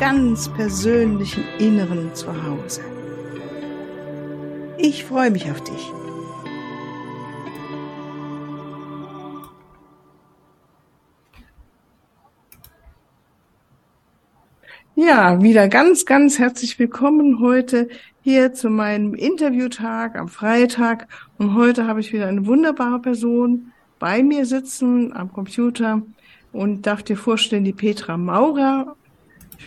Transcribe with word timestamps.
ganz 0.00 0.48
persönlichen 0.54 1.44
Inneren 1.58 2.14
zu 2.14 2.28
Hause. 2.28 2.80
Ich 4.78 5.04
freue 5.04 5.30
mich 5.30 5.50
auf 5.50 5.62
dich. 5.62 5.92
Ja, 14.94 15.42
wieder 15.42 15.68
ganz, 15.68 16.06
ganz 16.06 16.38
herzlich 16.38 16.78
willkommen 16.78 17.38
heute 17.40 17.90
hier 18.22 18.54
zu 18.54 18.70
meinem 18.70 19.12
Interviewtag 19.12 20.16
am 20.16 20.28
Freitag. 20.28 21.08
Und 21.36 21.54
heute 21.54 21.86
habe 21.86 22.00
ich 22.00 22.14
wieder 22.14 22.26
eine 22.26 22.46
wunderbare 22.46 23.00
Person 23.00 23.72
bei 23.98 24.22
mir 24.22 24.46
sitzen 24.46 25.14
am 25.14 25.30
Computer 25.30 26.00
und 26.52 26.86
darf 26.86 27.02
dir 27.02 27.18
vorstellen, 27.18 27.64
die 27.64 27.74
Petra 27.74 28.16
Maurer. 28.16 28.96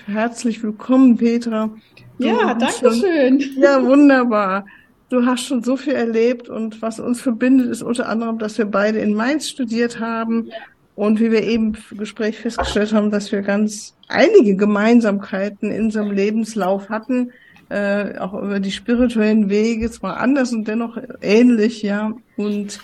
Herzlich 0.06 0.62
willkommen, 0.64 1.18
Petra. 1.18 1.70
Du 2.18 2.28
ja, 2.28 2.54
danke 2.54 2.74
schon, 2.80 2.94
schön. 2.94 3.44
Ja, 3.58 3.84
wunderbar. 3.84 4.66
Du 5.10 5.26
hast 5.26 5.46
schon 5.46 5.64
so 5.64 5.78
viel 5.78 5.94
erlebt 5.94 6.50
und 6.50 6.82
was 6.82 7.00
uns 7.00 7.22
verbindet, 7.22 7.70
ist 7.70 7.84
unter 7.84 8.10
anderem, 8.10 8.40
dass 8.40 8.58
wir 8.58 8.66
beide 8.66 9.00
in 9.00 9.14
Mainz 9.14 9.48
studiert 9.48 10.00
haben 10.00 10.48
ja. 10.48 10.56
und 10.96 11.20
wie 11.20 11.32
wir 11.32 11.44
eben 11.44 11.78
im 11.92 11.98
Gespräch 11.98 12.40
festgestellt 12.40 12.94
haben, 12.94 13.12
dass 13.12 13.32
wir 13.32 13.42
ganz 13.42 13.96
einige 14.08 14.56
Gemeinsamkeiten 14.56 15.72
in 15.72 15.86
unserem 15.86 16.12
Lebenslauf 16.12 16.90
hatten, 16.90 17.32
äh, 17.70 18.18
auch 18.18 18.34
über 18.34 18.60
die 18.60 18.72
spirituellen 18.72 19.50
Wege, 19.50 19.92
zwar 19.92 20.18
anders 20.18 20.52
und 20.52 20.68
dennoch 20.68 20.98
ähnlich, 21.22 21.84
ja. 21.84 22.14
Und 22.38 22.80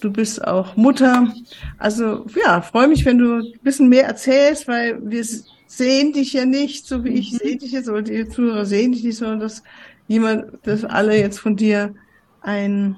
Du 0.00 0.10
bist 0.10 0.46
auch 0.46 0.76
Mutter. 0.76 1.32
Also 1.78 2.24
ja, 2.42 2.62
freue 2.62 2.88
mich, 2.88 3.04
wenn 3.04 3.18
du 3.18 3.40
ein 3.40 3.60
bisschen 3.62 3.88
mehr 3.88 4.06
erzählst, 4.06 4.66
weil 4.66 4.98
wir 5.02 5.24
sehen 5.70 6.12
dich 6.12 6.32
ja 6.32 6.46
nicht, 6.46 6.88
so 6.88 7.04
wie 7.04 7.10
ich 7.10 7.32
mhm. 7.32 7.36
sehe 7.36 7.56
dich 7.56 7.70
jetzt, 7.70 7.88
oder 7.88 8.02
die 8.02 8.28
Zuhörer 8.28 8.66
sehen 8.66 8.90
dich 8.90 9.04
nicht, 9.04 9.16
sondern 9.16 9.38
dass 9.38 9.62
jemand, 10.08 10.46
dass 10.64 10.84
alle 10.84 11.16
jetzt 11.16 11.38
von 11.38 11.54
dir 11.54 11.94
ein 12.42 12.96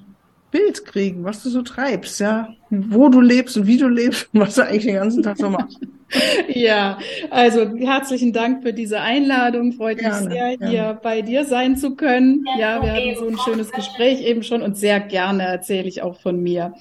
Bild 0.51 0.87
kriegen, 0.87 1.23
was 1.23 1.43
du 1.43 1.51
so 1.51 1.61
treibst, 1.61 2.19
ja, 2.21 2.49
wo 2.71 3.11
du 3.11 3.21
lebst 3.21 3.59
und 3.59 3.67
wie 3.67 3.77
du 3.77 3.89
lebst 3.89 4.31
und 4.33 4.41
was 4.41 4.55
du 4.55 4.63
eigentlich 4.63 4.85
den 4.85 4.95
ganzen 4.95 5.23
Tag 5.23 5.37
so 5.37 5.51
machst. 5.51 5.81
ja, 6.49 6.99
also 7.31 7.77
herzlichen 7.77 8.33
Dank 8.33 8.63
für 8.63 8.73
diese 8.73 9.01
Einladung. 9.01 9.73
Freut 9.73 9.99
gerne, 9.99 10.29
mich 10.29 10.35
sehr, 10.35 10.57
gerne. 10.57 10.71
hier 10.71 11.01
bei 11.03 11.21
dir 11.21 11.45
sein 11.45 11.77
zu 11.77 11.95
können. 11.95 12.47
Ja, 12.59 12.83
wir 12.83 12.93
hatten 12.93 13.17
so 13.19 13.29
ein 13.29 13.39
schönes 13.39 13.71
Gespräch 13.71 14.23
eben 14.23 14.43
schon 14.43 14.63
und 14.63 14.79
sehr 14.79 15.01
gerne 15.01 15.43
erzähle 15.45 15.89
ich 15.89 16.01
auch 16.03 16.19
von 16.21 16.43
mir. 16.43 16.75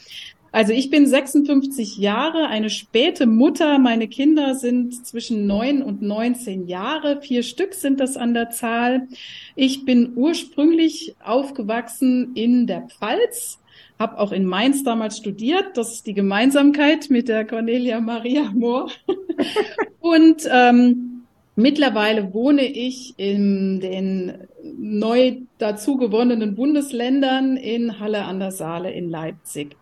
Also 0.54 0.74
ich 0.74 0.90
bin 0.90 1.06
56 1.06 1.98
Jahre, 1.98 2.48
eine 2.48 2.70
späte 2.70 3.26
Mutter. 3.26 3.80
Meine 3.80 4.10
Kinder 4.10 4.56
sind 4.56 5.06
zwischen 5.06 5.48
neun 5.48 5.82
und 5.82 6.02
19 6.02 6.68
Jahre. 6.68 7.22
Vier 7.22 7.44
Stück 7.44 7.74
sind 7.74 8.02
das 8.02 8.18
an 8.18 8.34
der 8.34 8.50
Zahl. 8.50 9.08
Ich 9.56 9.86
bin 9.86 10.12
ursprünglich 10.16 11.16
aufgewachsen 11.24 12.32
in 12.36 12.68
der 12.68 12.82
Pfalz, 12.82 13.60
habe 13.98 14.20
auch 14.20 14.34
in 14.34 14.46
Mainz 14.46 14.84
damals 14.84 15.18
studiert. 15.18 15.78
Das 15.78 15.94
ist 15.94 16.06
die 16.06 16.14
Gemeinsamkeit 16.14 17.10
mit 17.10 17.30
der 17.30 17.46
Cornelia 17.46 18.02
Maria 18.02 18.52
Mohr. 18.54 18.92
und 20.02 20.50
ähm, 20.52 21.24
mittlerweile 21.56 22.34
wohne 22.34 22.66
ich 22.66 23.14
in 23.16 23.80
den 23.80 24.34
neu 24.64 25.38
dazu 25.60 25.96
gewonnenen 25.96 26.56
Bundesländern 26.56 27.56
in 27.56 28.02
Halle 28.02 28.26
an 28.26 28.40
der 28.40 28.52
Saale 28.52 28.92
in 28.92 29.10
Leipzig. 29.10 29.78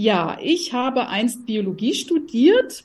Ja, 0.00 0.38
ich 0.40 0.72
habe 0.72 1.08
einst 1.08 1.44
Biologie 1.44 1.92
studiert 1.92 2.84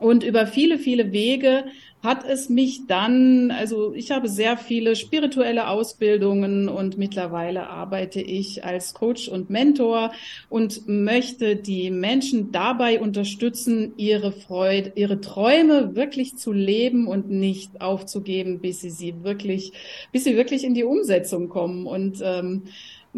und 0.00 0.24
über 0.24 0.48
viele, 0.48 0.76
viele 0.76 1.12
Wege 1.12 1.66
hat 2.02 2.28
es 2.28 2.48
mich 2.48 2.88
dann, 2.88 3.52
also 3.52 3.94
ich 3.94 4.10
habe 4.10 4.28
sehr 4.28 4.56
viele 4.56 4.96
spirituelle 4.96 5.68
Ausbildungen 5.68 6.68
und 6.68 6.98
mittlerweile 6.98 7.68
arbeite 7.68 8.20
ich 8.20 8.64
als 8.64 8.92
Coach 8.92 9.28
und 9.28 9.50
Mentor 9.50 10.10
und 10.48 10.88
möchte 10.88 11.54
die 11.54 11.92
Menschen 11.92 12.50
dabei 12.50 13.00
unterstützen, 13.00 13.92
ihre 13.96 14.32
Freude, 14.32 14.94
ihre 14.96 15.20
Träume 15.20 15.94
wirklich 15.94 16.36
zu 16.36 16.52
leben 16.52 17.06
und 17.06 17.30
nicht 17.30 17.80
aufzugeben, 17.80 18.58
bis 18.58 18.80
sie 18.80 18.90
sie 18.90 19.14
wirklich, 19.22 19.72
bis 20.10 20.24
sie 20.24 20.36
wirklich 20.36 20.64
in 20.64 20.74
die 20.74 20.84
Umsetzung 20.84 21.48
kommen. 21.48 21.86
Und 21.86 22.20
ähm, 22.20 22.64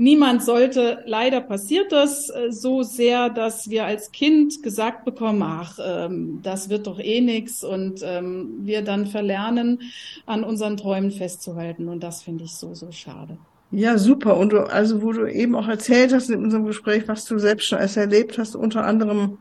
Niemand 0.00 0.44
sollte, 0.44 1.02
leider 1.06 1.40
passiert 1.40 1.90
das 1.90 2.30
äh, 2.30 2.52
so 2.52 2.84
sehr, 2.84 3.30
dass 3.30 3.68
wir 3.68 3.84
als 3.84 4.12
Kind 4.12 4.62
gesagt 4.62 5.04
bekommen, 5.04 5.42
ach, 5.42 5.76
ähm, 5.84 6.38
das 6.44 6.68
wird 6.68 6.86
doch 6.86 7.00
eh 7.00 7.20
nix 7.20 7.64
und 7.64 8.00
ähm, 8.04 8.60
wir 8.60 8.82
dann 8.82 9.06
verlernen, 9.06 9.80
an 10.24 10.44
unseren 10.44 10.76
Träumen 10.76 11.10
festzuhalten. 11.10 11.88
Und 11.88 12.04
das 12.04 12.22
finde 12.22 12.44
ich 12.44 12.54
so, 12.54 12.74
so 12.74 12.92
schade. 12.92 13.38
Ja, 13.72 13.98
super. 13.98 14.36
Und 14.36 14.52
du, 14.52 14.60
also 14.60 15.02
wo 15.02 15.10
du 15.10 15.26
eben 15.26 15.56
auch 15.56 15.66
erzählt 15.66 16.14
hast 16.14 16.30
in 16.30 16.44
unserem 16.44 16.66
Gespräch, 16.66 17.08
was 17.08 17.24
du 17.24 17.40
selbst 17.40 17.66
schon 17.66 17.80
als 17.80 17.96
erlebt 17.96 18.38
hast, 18.38 18.54
unter 18.54 18.84
anderem 18.84 19.38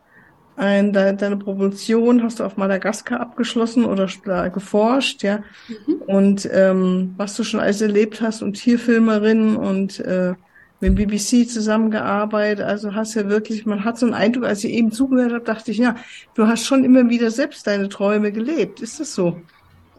ein, 0.56 0.91
deine, 0.91 1.16
deine 1.16 1.38
Promotion 1.38 2.23
hast 2.23 2.40
du 2.40 2.44
auf 2.44 2.57
Madagaskar 2.57 3.19
abgeschlossen 3.19 3.85
oder 3.85 4.09
da 4.25 4.47
geforscht, 4.47 5.22
ja. 5.22 5.44
Mhm. 5.67 5.94
Und 6.07 6.50
ähm, 6.51 7.13
was 7.16 7.35
du 7.35 7.44
schon 7.44 7.59
alles 7.59 7.79
erlebt 7.79 8.22
hast 8.22 8.41
und 8.41 8.53
Tierfilmerin 8.53 9.56
und 9.56 10.00
äh, 10.00 10.34
mit 10.80 10.90
dem 10.90 10.96
BBC 10.96 11.50
zusammengearbeitet. 11.50 12.66
Also 12.66 12.94
hast 12.94 13.16
ja 13.16 13.28
wirklich, 13.30 13.66
man 13.66 13.84
hat 13.84 13.98
so 13.98 14.06
einen 14.06 14.14
Eindruck, 14.16 14.46
als 14.46 14.64
ich 14.64 14.72
eben 14.74 14.92
zugehört 14.92 15.34
habe, 15.34 15.44
dachte 15.44 15.72
ich, 15.72 15.78
ja, 15.78 15.96
du 16.36 16.48
hast 16.48 16.66
schon 16.66 16.84
immer 16.84 17.10
wieder 17.10 17.32
selbst 17.32 17.66
deine 17.68 17.90
Träume 17.90 18.32
gelebt. 18.32 18.82
Ist 18.82 19.00
das 19.00 19.16
so? 19.16 19.42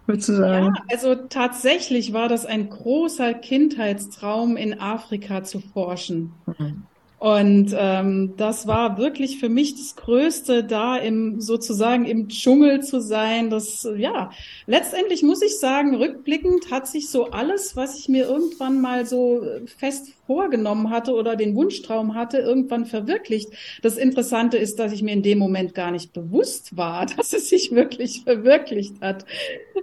Würdest 0.06 0.28
du 0.30 0.36
sagen? 0.36 0.66
Ja, 0.66 0.84
also 0.90 1.14
tatsächlich 1.14 2.12
war 2.12 2.28
das 2.28 2.46
ein 2.46 2.70
großer 2.70 3.34
Kindheitstraum, 3.34 4.56
in 4.56 4.80
Afrika 4.80 5.44
zu 5.44 5.60
forschen. 5.60 6.32
Mhm. 6.46 6.82
Und 7.18 7.74
ähm, 7.76 8.34
das 8.36 8.68
war 8.68 8.96
wirklich 8.96 9.40
für 9.40 9.48
mich 9.48 9.74
das 9.74 9.96
Größte, 9.96 10.62
da 10.62 10.96
im 10.96 11.40
sozusagen 11.40 12.04
im 12.04 12.28
Dschungel 12.28 12.80
zu 12.84 13.00
sein. 13.00 13.50
Das 13.50 13.88
ja, 13.96 14.30
letztendlich 14.66 15.24
muss 15.24 15.42
ich 15.42 15.58
sagen, 15.58 15.96
rückblickend 15.96 16.70
hat 16.70 16.86
sich 16.86 17.10
so 17.10 17.30
alles, 17.30 17.74
was 17.74 17.98
ich 17.98 18.08
mir 18.08 18.28
irgendwann 18.28 18.80
mal 18.80 19.04
so 19.04 19.42
fest 19.66 20.12
vorgenommen 20.28 20.90
hatte 20.90 21.12
oder 21.12 21.34
den 21.34 21.56
Wunschtraum 21.56 22.14
hatte, 22.14 22.38
irgendwann 22.38 22.86
verwirklicht. 22.86 23.48
Das 23.82 23.96
Interessante 23.96 24.56
ist, 24.56 24.78
dass 24.78 24.92
ich 24.92 25.02
mir 25.02 25.12
in 25.12 25.22
dem 25.22 25.38
Moment 25.38 25.74
gar 25.74 25.90
nicht 25.90 26.12
bewusst 26.12 26.76
war, 26.76 27.06
dass 27.16 27.32
es 27.32 27.48
sich 27.48 27.72
wirklich 27.72 28.22
verwirklicht 28.22 29.00
hat. 29.00 29.24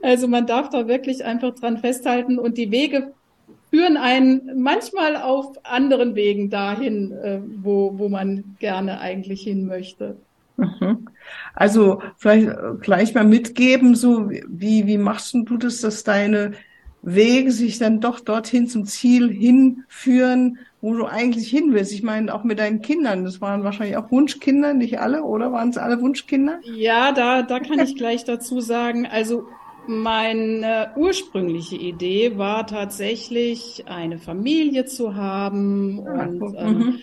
Also 0.01 0.29
man 0.29 0.47
darf 0.47 0.69
da 0.69 0.87
wirklich 0.87 1.25
einfach 1.25 1.53
dran 1.53 1.79
festhalten 1.79 2.39
und 2.39 2.57
die 2.57 2.71
Wege 2.71 3.11
führen 3.75 3.97
einen 3.97 4.61
manchmal 4.61 5.17
auf 5.17 5.47
anderen 5.63 6.15
Wegen 6.15 6.49
dahin, 6.49 7.11
äh, 7.11 7.41
wo, 7.61 7.97
wo 7.97 8.07
man 8.07 8.55
gerne 8.59 9.01
eigentlich 9.01 9.41
hin 9.41 9.65
möchte. 9.65 10.15
Mhm. 10.55 11.09
Also 11.53 12.01
vielleicht 12.15 12.49
gleich 12.79 13.13
mal 13.13 13.25
mitgeben, 13.25 13.95
so 13.95 14.29
wie, 14.29 14.87
wie 14.87 14.97
machst 14.97 15.33
du 15.33 15.57
das, 15.57 15.81
dass 15.81 16.05
deine 16.05 16.53
Wege 17.01 17.51
sich 17.51 17.77
dann 17.77 17.99
doch 17.99 18.21
dorthin 18.21 18.67
zum 18.67 18.85
Ziel 18.85 19.29
hinführen, 19.29 20.59
wo 20.79 20.93
du 20.93 21.05
eigentlich 21.05 21.49
hin 21.49 21.73
willst. 21.73 21.91
Ich 21.91 22.01
meine, 22.01 22.33
auch 22.33 22.45
mit 22.45 22.59
deinen 22.59 22.81
Kindern, 22.81 23.25
das 23.25 23.41
waren 23.41 23.65
wahrscheinlich 23.65 23.97
auch 23.97 24.09
Wunschkinder, 24.09 24.73
nicht 24.73 25.01
alle, 25.01 25.23
oder 25.23 25.51
waren 25.51 25.67
es 25.67 25.77
alle 25.77 25.99
Wunschkinder? 25.99 26.61
Ja, 26.63 27.11
da, 27.11 27.41
da 27.41 27.59
kann 27.59 27.79
ich 27.79 27.97
gleich 27.97 28.23
dazu 28.23 28.61
sagen, 28.61 29.05
also 29.05 29.49
meine 29.87 30.91
ursprüngliche 30.95 31.75
Idee 31.75 32.37
war 32.37 32.67
tatsächlich, 32.67 33.83
eine 33.87 34.17
Familie 34.17 34.85
zu 34.85 35.15
haben 35.15 36.05
ah, 36.07 36.23
und 36.23 36.55
ähm, 36.57 36.77
mhm. 36.77 36.99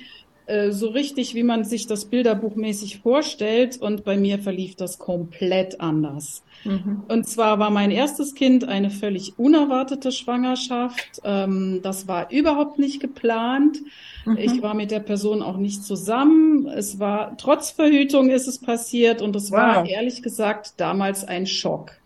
äh, 0.46 0.72
so 0.72 0.88
richtig, 0.88 1.34
wie 1.34 1.42
man 1.42 1.64
sich 1.64 1.86
das 1.86 2.06
bilderbuchmäßig 2.06 3.00
vorstellt. 3.00 3.80
Und 3.80 4.04
bei 4.04 4.16
mir 4.16 4.38
verlief 4.38 4.76
das 4.76 4.98
komplett 4.98 5.80
anders. 5.80 6.42
Mhm. 6.64 7.02
Und 7.08 7.28
zwar 7.28 7.58
war 7.58 7.70
mein 7.70 7.90
erstes 7.90 8.34
Kind 8.34 8.68
eine 8.68 8.90
völlig 8.90 9.38
unerwartete 9.38 10.12
Schwangerschaft. 10.12 11.20
Ähm, 11.24 11.80
das 11.82 12.08
war 12.08 12.30
überhaupt 12.30 12.78
nicht 12.78 13.00
geplant. 13.00 13.78
Mhm. 14.24 14.36
Ich 14.36 14.62
war 14.62 14.74
mit 14.74 14.90
der 14.90 15.00
Person 15.00 15.42
auch 15.42 15.56
nicht 15.56 15.84
zusammen. 15.84 16.66
Es 16.66 16.98
war 16.98 17.36
trotz 17.36 17.70
Verhütung 17.70 18.30
ist 18.30 18.46
es 18.46 18.58
passiert 18.58 19.22
und 19.22 19.34
es 19.36 19.50
wow. 19.50 19.58
war 19.58 19.86
ehrlich 19.86 20.22
gesagt 20.22 20.74
damals 20.76 21.24
ein 21.24 21.46
Schock. 21.46 22.01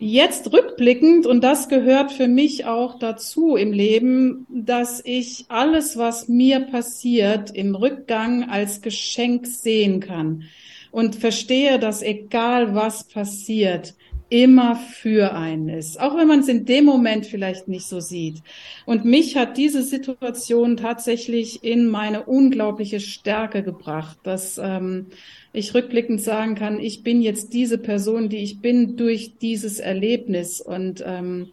Jetzt 0.00 0.52
rückblickend, 0.52 1.26
und 1.26 1.42
das 1.42 1.68
gehört 1.68 2.12
für 2.12 2.28
mich 2.28 2.66
auch 2.66 3.00
dazu 3.00 3.56
im 3.56 3.72
Leben, 3.72 4.46
dass 4.48 5.02
ich 5.04 5.46
alles, 5.48 5.96
was 5.96 6.28
mir 6.28 6.60
passiert, 6.60 7.50
im 7.50 7.74
Rückgang 7.74 8.48
als 8.48 8.80
Geschenk 8.80 9.48
sehen 9.48 9.98
kann. 9.98 10.44
Und 10.92 11.16
verstehe, 11.16 11.80
dass 11.80 12.02
egal 12.02 12.76
was 12.76 13.04
passiert, 13.04 13.94
immer 14.30 14.76
für 14.76 15.32
einen 15.32 15.68
ist, 15.68 15.98
auch 16.00 16.16
wenn 16.16 16.28
man 16.28 16.40
es 16.40 16.48
in 16.48 16.66
dem 16.66 16.84
Moment 16.84 17.26
vielleicht 17.26 17.68
nicht 17.68 17.86
so 17.86 18.00
sieht. 18.00 18.42
Und 18.84 19.04
mich 19.04 19.36
hat 19.36 19.56
diese 19.56 19.82
Situation 19.82 20.76
tatsächlich 20.76 21.64
in 21.64 21.88
meine 21.88 22.24
unglaubliche 22.24 23.00
Stärke 23.00 23.62
gebracht, 23.62 24.18
dass 24.22 24.58
ähm, 24.62 25.06
ich 25.52 25.74
rückblickend 25.74 26.20
sagen 26.20 26.54
kann, 26.54 26.78
ich 26.78 27.02
bin 27.02 27.22
jetzt 27.22 27.54
diese 27.54 27.78
Person, 27.78 28.28
die 28.28 28.38
ich 28.38 28.60
bin 28.60 28.96
durch 28.96 29.38
dieses 29.40 29.80
Erlebnis 29.80 30.60
und 30.60 31.02
ähm, 31.06 31.52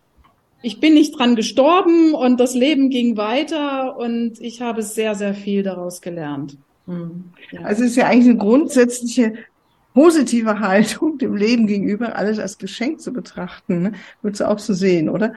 ich 0.62 0.80
bin 0.80 0.96
nicht 0.96 1.18
dran 1.18 1.36
gestorben 1.36 2.14
und 2.14 2.40
das 2.40 2.56
Leben 2.56 2.90
ging 2.90 3.18
weiter 3.18 3.98
und 3.98 4.42
ich 4.42 4.62
habe 4.62 4.82
sehr, 4.82 5.16
sehr 5.16 5.34
viel 5.34 5.64
daraus 5.64 6.02
gelernt. 6.02 6.58
Hm. 6.88 7.26
Also 7.64 7.84
es 7.84 7.92
ist 7.92 7.96
ja 7.96 8.08
eigentlich 8.08 8.30
eine 8.30 8.38
grundsätzliche 8.38 9.34
positive 9.96 10.60
Haltung 10.60 11.18
dem 11.18 11.36
Leben 11.36 11.66
gegenüber, 11.66 12.16
alles 12.18 12.38
als 12.38 12.60
Geschenk 12.60 13.02
zu 13.02 13.12
betrachten. 13.14 13.82
Ne? 13.82 13.92
Würdest 14.22 14.42
du 14.42 14.50
auch 14.50 14.60
so 14.60 14.74
sehen, 14.74 15.10
oder? 15.10 15.34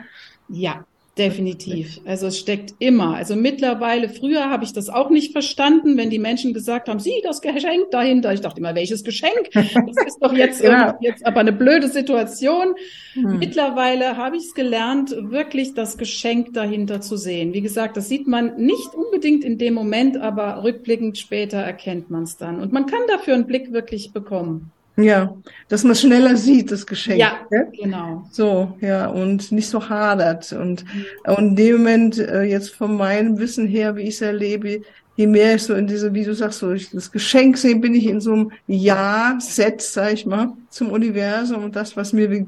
Ja, 0.48 0.84
Definitiv. 1.18 2.00
Also 2.04 2.28
es 2.28 2.38
steckt 2.38 2.74
immer. 2.78 3.16
Also 3.16 3.34
mittlerweile, 3.34 4.08
früher 4.08 4.48
habe 4.48 4.64
ich 4.64 4.72
das 4.72 4.88
auch 4.88 5.10
nicht 5.10 5.32
verstanden, 5.32 5.96
wenn 5.96 6.10
die 6.10 6.20
Menschen 6.20 6.54
gesagt 6.54 6.88
haben, 6.88 7.00
sieh 7.00 7.20
das 7.24 7.40
Geschenk 7.40 7.90
dahinter. 7.90 8.32
Ich 8.32 8.40
dachte 8.40 8.60
immer, 8.60 8.74
welches 8.74 9.02
Geschenk? 9.02 9.50
Das 9.52 10.06
ist 10.06 10.18
doch 10.20 10.32
jetzt, 10.32 10.60
ja. 10.62 10.96
jetzt 11.00 11.26
aber 11.26 11.40
eine 11.40 11.52
blöde 11.52 11.88
Situation. 11.88 12.74
Hm. 13.14 13.38
Mittlerweile 13.38 14.16
habe 14.16 14.36
ich 14.36 14.44
es 14.44 14.54
gelernt, 14.54 15.14
wirklich 15.18 15.74
das 15.74 15.98
Geschenk 15.98 16.54
dahinter 16.54 17.00
zu 17.00 17.16
sehen. 17.16 17.52
Wie 17.52 17.62
gesagt, 17.62 17.96
das 17.96 18.08
sieht 18.08 18.28
man 18.28 18.56
nicht 18.56 18.94
unbedingt 18.94 19.44
in 19.44 19.58
dem 19.58 19.74
Moment, 19.74 20.16
aber 20.16 20.62
rückblickend 20.62 21.18
später 21.18 21.58
erkennt 21.58 22.10
man 22.10 22.22
es 22.22 22.36
dann. 22.36 22.60
Und 22.60 22.72
man 22.72 22.86
kann 22.86 23.00
dafür 23.08 23.34
einen 23.34 23.46
Blick 23.46 23.72
wirklich 23.72 24.12
bekommen. 24.12 24.70
Ja, 25.00 25.32
dass 25.68 25.84
man 25.84 25.94
schneller 25.94 26.36
sieht, 26.36 26.72
das 26.72 26.84
Geschenk. 26.84 27.20
Ja, 27.20 27.46
ne? 27.50 27.70
genau. 27.72 28.24
So, 28.32 28.76
ja, 28.80 29.06
und 29.06 29.52
nicht 29.52 29.68
so 29.68 29.88
hadert. 29.88 30.52
Und, 30.52 30.84
mhm. 30.84 31.04
und 31.36 31.48
in 31.50 31.56
dem 31.56 31.76
Moment, 31.76 32.18
äh, 32.18 32.42
jetzt 32.42 32.74
von 32.74 32.96
meinem 32.96 33.38
Wissen 33.38 33.68
her, 33.68 33.94
wie 33.94 34.02
ich 34.02 34.16
es 34.16 34.20
erlebe, 34.22 34.80
je 35.14 35.26
mehr 35.28 35.54
ich 35.54 35.62
so 35.62 35.74
in 35.74 35.86
diese, 35.86 36.14
wie 36.14 36.24
du 36.24 36.34
sagst, 36.34 36.58
so 36.58 36.72
ich 36.72 36.90
das 36.90 37.12
Geschenk 37.12 37.58
sehe, 37.58 37.76
bin 37.76 37.94
ich 37.94 38.06
in 38.06 38.20
so 38.20 38.32
einem 38.32 38.52
Ja-Set, 38.66 39.82
sag 39.82 40.14
ich 40.14 40.26
mal, 40.26 40.54
zum 40.68 40.90
Universum 40.90 41.62
und 41.62 41.76
das, 41.76 41.96
was 41.96 42.12
mir 42.12 42.28
be 42.28 42.46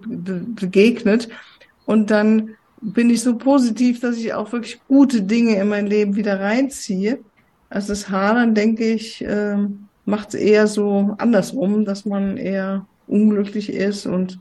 begegnet. 0.56 1.28
Und 1.86 2.10
dann 2.10 2.56
bin 2.80 3.10
ich 3.10 3.22
so 3.22 3.36
positiv, 3.36 4.00
dass 4.00 4.16
ich 4.16 4.34
auch 4.34 4.50
wirklich 4.50 4.80
gute 4.88 5.22
Dinge 5.22 5.54
in 5.54 5.68
mein 5.68 5.86
Leben 5.86 6.16
wieder 6.16 6.40
reinziehe. 6.40 7.20
Also 7.68 7.88
das 7.88 8.08
Hadern, 8.08 8.56
denke 8.56 8.84
ich, 8.92 9.24
ähm, 9.24 9.86
macht 10.10 10.34
es 10.34 10.34
eher 10.34 10.66
so 10.66 11.14
andersrum, 11.18 11.84
dass 11.84 12.04
man 12.04 12.36
eher 12.36 12.86
unglücklich 13.06 13.72
ist 13.72 14.06
und 14.06 14.38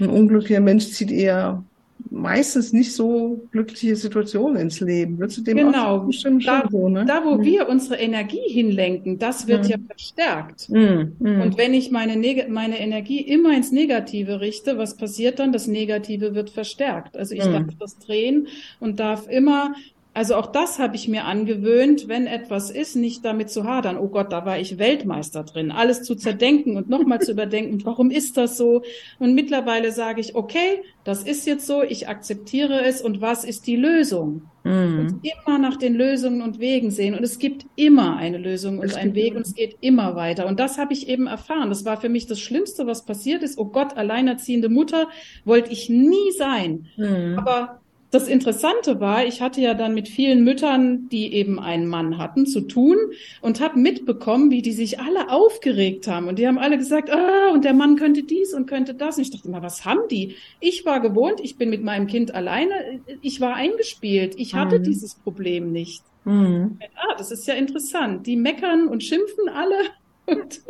ein 0.00 0.08
unglücklicher 0.08 0.60
Mensch 0.60 0.90
zieht 0.90 1.12
eher 1.12 1.62
meistens 2.10 2.72
nicht 2.72 2.92
so 2.92 3.46
glückliche 3.52 3.96
Situationen 3.96 4.56
ins 4.56 4.80
Leben. 4.80 5.18
Würdest 5.18 5.38
du 5.38 5.42
dem 5.42 5.58
genau. 5.58 5.96
auch 5.96 6.06
bestimmt 6.06 6.46
da, 6.46 6.64
so, 6.70 6.88
ne? 6.88 7.04
da, 7.06 7.24
wo 7.24 7.36
mhm. 7.36 7.44
wir 7.44 7.68
unsere 7.68 7.96
Energie 7.96 8.48
hinlenken, 8.48 9.18
das 9.18 9.46
wird 9.46 9.64
mhm. 9.64 9.70
ja 9.70 9.76
verstärkt. 9.86 10.68
Mhm. 10.68 11.12
Und 11.20 11.56
wenn 11.56 11.72
ich 11.72 11.90
meine, 11.90 12.16
meine 12.48 12.80
Energie 12.80 13.20
immer 13.20 13.56
ins 13.56 13.72
Negative 13.72 14.40
richte, 14.40 14.76
was 14.76 14.96
passiert 14.96 15.38
dann? 15.38 15.52
Das 15.52 15.66
Negative 15.66 16.34
wird 16.34 16.50
verstärkt. 16.50 17.16
Also 17.16 17.34
ich 17.34 17.44
mhm. 17.44 17.52
darf 17.52 17.66
das 17.78 17.98
drehen 17.98 18.48
und 18.80 19.00
darf 19.00 19.28
immer 19.28 19.74
also 20.14 20.36
auch 20.36 20.46
das 20.46 20.78
habe 20.78 20.94
ich 20.94 21.08
mir 21.08 21.24
angewöhnt, 21.24 22.06
wenn 22.06 22.28
etwas 22.28 22.70
ist, 22.70 22.94
nicht 22.94 23.24
damit 23.24 23.50
zu 23.50 23.64
hadern. 23.64 23.98
Oh 23.98 24.06
Gott, 24.06 24.32
da 24.32 24.46
war 24.46 24.58
ich 24.60 24.78
Weltmeister 24.78 25.42
drin, 25.42 25.72
alles 25.72 26.04
zu 26.04 26.14
zerdenken 26.14 26.76
und 26.76 26.88
nochmal 26.88 27.20
zu 27.20 27.32
überdenken, 27.32 27.80
warum 27.84 28.12
ist 28.12 28.36
das 28.36 28.56
so? 28.56 28.82
Und 29.18 29.34
mittlerweile 29.34 29.90
sage 29.90 30.20
ich, 30.20 30.36
okay, 30.36 30.82
das 31.02 31.24
ist 31.24 31.46
jetzt 31.46 31.66
so, 31.66 31.82
ich 31.82 32.08
akzeptiere 32.08 32.84
es 32.84 33.02
und 33.02 33.20
was 33.20 33.44
ist 33.44 33.66
die 33.66 33.74
Lösung? 33.74 34.42
Mhm. 34.62 34.98
Und 34.98 35.20
immer 35.22 35.58
nach 35.58 35.76
den 35.76 35.94
Lösungen 35.94 36.42
und 36.42 36.60
Wegen 36.60 36.92
sehen. 36.92 37.14
Und 37.14 37.24
es 37.24 37.40
gibt 37.40 37.66
immer 37.74 38.16
eine 38.16 38.38
Lösung 38.38 38.78
und 38.78 38.96
einen 38.96 39.14
Weg 39.14 39.34
und 39.34 39.42
es 39.42 39.54
geht 39.54 39.76
immer 39.80 40.14
weiter. 40.14 40.46
Und 40.46 40.60
das 40.60 40.78
habe 40.78 40.92
ich 40.92 41.08
eben 41.08 41.26
erfahren. 41.26 41.68
Das 41.68 41.84
war 41.84 42.00
für 42.00 42.08
mich 42.08 42.26
das 42.26 42.40
Schlimmste, 42.40 42.86
was 42.86 43.04
passiert 43.04 43.42
ist. 43.42 43.58
Oh 43.58 43.66
Gott, 43.66 43.96
alleinerziehende 43.96 44.68
Mutter 44.68 45.08
wollte 45.44 45.72
ich 45.72 45.90
nie 45.90 46.30
sein. 46.38 46.86
Mhm. 46.96 47.36
Aber 47.36 47.80
das 48.14 48.28
Interessante 48.28 49.00
war, 49.00 49.26
ich 49.26 49.42
hatte 49.42 49.60
ja 49.60 49.74
dann 49.74 49.92
mit 49.92 50.08
vielen 50.08 50.44
Müttern, 50.44 51.08
die 51.08 51.34
eben 51.34 51.58
einen 51.58 51.88
Mann 51.88 52.16
hatten, 52.16 52.46
zu 52.46 52.60
tun 52.60 52.96
und 53.40 53.60
habe 53.60 53.78
mitbekommen, 53.78 54.52
wie 54.52 54.62
die 54.62 54.72
sich 54.72 55.00
alle 55.00 55.30
aufgeregt 55.30 56.06
haben. 56.06 56.28
Und 56.28 56.38
die 56.38 56.46
haben 56.46 56.58
alle 56.58 56.78
gesagt, 56.78 57.10
ah, 57.10 57.50
und 57.52 57.64
der 57.64 57.74
Mann 57.74 57.96
könnte 57.96 58.22
dies 58.22 58.54
und 58.54 58.66
könnte 58.66 58.94
das. 58.94 59.16
Und 59.16 59.22
ich 59.22 59.30
dachte 59.32 59.48
immer, 59.48 59.62
was 59.62 59.84
haben 59.84 60.06
die? 60.10 60.36
Ich 60.60 60.86
war 60.86 61.00
gewohnt, 61.00 61.40
ich 61.40 61.56
bin 61.56 61.70
mit 61.70 61.82
meinem 61.82 62.06
Kind 62.06 62.32
alleine, 62.32 63.00
ich 63.20 63.40
war 63.40 63.56
eingespielt, 63.56 64.34
ich 64.38 64.54
hatte 64.54 64.78
mhm. 64.78 64.84
dieses 64.84 65.16
Problem 65.16 65.72
nicht. 65.72 66.04
Mhm. 66.24 66.78
Ah, 66.94 67.14
das 67.18 67.32
ist 67.32 67.48
ja 67.48 67.54
interessant. 67.54 68.28
Die 68.28 68.36
meckern 68.36 68.86
und 68.86 69.02
schimpfen 69.02 69.48
alle. 69.48 69.76
Und 70.26 70.60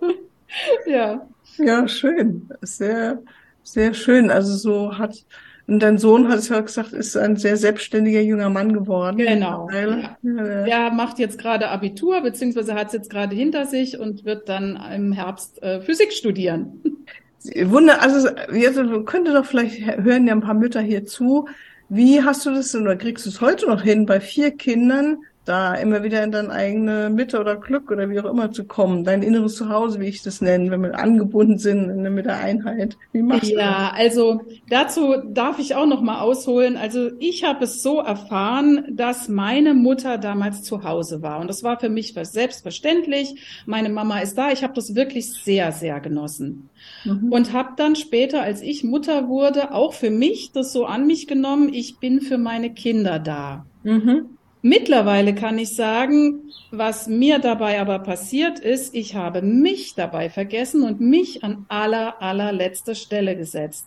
ja. 0.86 1.28
Ja, 1.58 1.88
schön. 1.88 2.48
Sehr, 2.62 3.22
sehr 3.62 3.92
schön. 3.92 4.30
Also 4.30 4.56
so 4.56 4.96
hat 4.96 5.24
und 5.66 5.80
dein 5.80 5.98
Sohn, 5.98 6.28
hat 6.28 6.38
es 6.38 6.48
ja 6.48 6.60
gesagt, 6.60 6.92
ist 6.92 7.16
ein 7.16 7.36
sehr 7.36 7.56
selbstständiger 7.56 8.20
junger 8.20 8.50
Mann 8.50 8.72
geworden. 8.72 9.18
Genau. 9.18 9.68
Ja. 9.70 10.16
Der 10.22 10.90
macht 10.92 11.18
jetzt 11.18 11.38
gerade 11.38 11.68
Abitur, 11.68 12.20
beziehungsweise 12.20 12.74
hat 12.74 12.88
es 12.88 12.92
jetzt 12.92 13.10
gerade 13.10 13.34
hinter 13.34 13.66
sich 13.66 13.98
und 13.98 14.24
wird 14.24 14.48
dann 14.48 14.78
im 14.94 15.12
Herbst 15.12 15.62
äh, 15.62 15.80
Physik 15.80 16.12
studieren. 16.12 16.82
Wunder, 17.64 18.02
also 18.02 18.28
jetzt 18.52 18.78
könnte 19.06 19.32
doch 19.32 19.44
vielleicht 19.44 19.80
hören 20.02 20.26
ja 20.26 20.34
ein 20.34 20.40
paar 20.40 20.54
Mütter 20.54 20.80
hier 20.80 21.04
zu. 21.04 21.48
Wie 21.88 22.22
hast 22.22 22.44
du 22.46 22.50
das 22.50 22.72
denn, 22.72 22.82
oder 22.82 22.96
kriegst 22.96 23.26
du 23.26 23.30
es 23.30 23.40
heute 23.40 23.66
noch 23.66 23.82
hin, 23.82 24.06
bei 24.06 24.20
vier 24.20 24.50
Kindern 24.50 25.18
da 25.46 25.74
immer 25.74 26.02
wieder 26.02 26.24
in 26.24 26.32
deine 26.32 26.50
eigene 26.50 27.08
Mitte 27.08 27.38
oder 27.38 27.56
Glück 27.56 27.90
oder 27.90 28.10
wie 28.10 28.18
auch 28.20 28.24
immer 28.24 28.50
zu 28.50 28.64
kommen, 28.64 29.04
dein 29.04 29.22
inneres 29.22 29.54
Zuhause, 29.54 30.00
wie 30.00 30.06
ich 30.06 30.22
das 30.22 30.40
nenne, 30.40 30.70
wenn 30.70 30.82
wir 30.82 30.98
angebunden 30.98 31.56
sind 31.58 32.02
mit 32.02 32.26
der 32.26 32.38
Einheit. 32.38 32.98
Wie 33.12 33.22
machst 33.22 33.50
du 33.50 33.56
Ja, 33.56 33.92
also 33.94 34.42
dazu 34.68 35.14
darf 35.28 35.60
ich 35.60 35.76
auch 35.76 35.86
noch 35.86 36.02
mal 36.02 36.20
ausholen. 36.20 36.76
Also 36.76 37.10
ich 37.20 37.44
habe 37.44 37.64
es 37.64 37.82
so 37.82 38.00
erfahren, 38.00 38.84
dass 38.90 39.28
meine 39.28 39.72
Mutter 39.72 40.18
damals 40.18 40.64
zu 40.64 40.82
Hause 40.82 41.22
war 41.22 41.40
und 41.40 41.48
das 41.48 41.62
war 41.62 41.78
für 41.78 41.88
mich 41.90 42.14
selbstverständlich. 42.20 43.62
Meine 43.66 43.88
Mama 43.88 44.18
ist 44.18 44.36
da. 44.36 44.50
Ich 44.50 44.64
habe 44.64 44.74
das 44.74 44.96
wirklich 44.96 45.32
sehr, 45.32 45.70
sehr 45.70 46.00
genossen 46.00 46.70
mhm. 47.04 47.32
und 47.32 47.52
habe 47.52 47.70
dann 47.76 47.94
später, 47.94 48.42
als 48.42 48.62
ich 48.62 48.82
Mutter 48.82 49.28
wurde, 49.28 49.72
auch 49.72 49.92
für 49.92 50.10
mich 50.10 50.50
das 50.52 50.72
so 50.72 50.86
an 50.86 51.06
mich 51.06 51.28
genommen. 51.28 51.72
Ich 51.72 51.98
bin 51.98 52.20
für 52.20 52.36
meine 52.36 52.74
Kinder 52.74 53.20
da. 53.20 53.64
Mhm. 53.84 54.35
Mittlerweile 54.68 55.32
kann 55.32 55.58
ich 55.58 55.76
sagen, 55.76 56.50
was 56.72 57.06
mir 57.06 57.38
dabei 57.38 57.80
aber 57.80 58.00
passiert 58.00 58.58
ist, 58.58 58.96
ich 58.96 59.14
habe 59.14 59.40
mich 59.40 59.94
dabei 59.94 60.28
vergessen 60.28 60.82
und 60.82 61.00
mich 61.00 61.44
an 61.44 61.66
aller, 61.68 62.20
allerletzter 62.20 62.96
Stelle 62.96 63.36
gesetzt. 63.36 63.86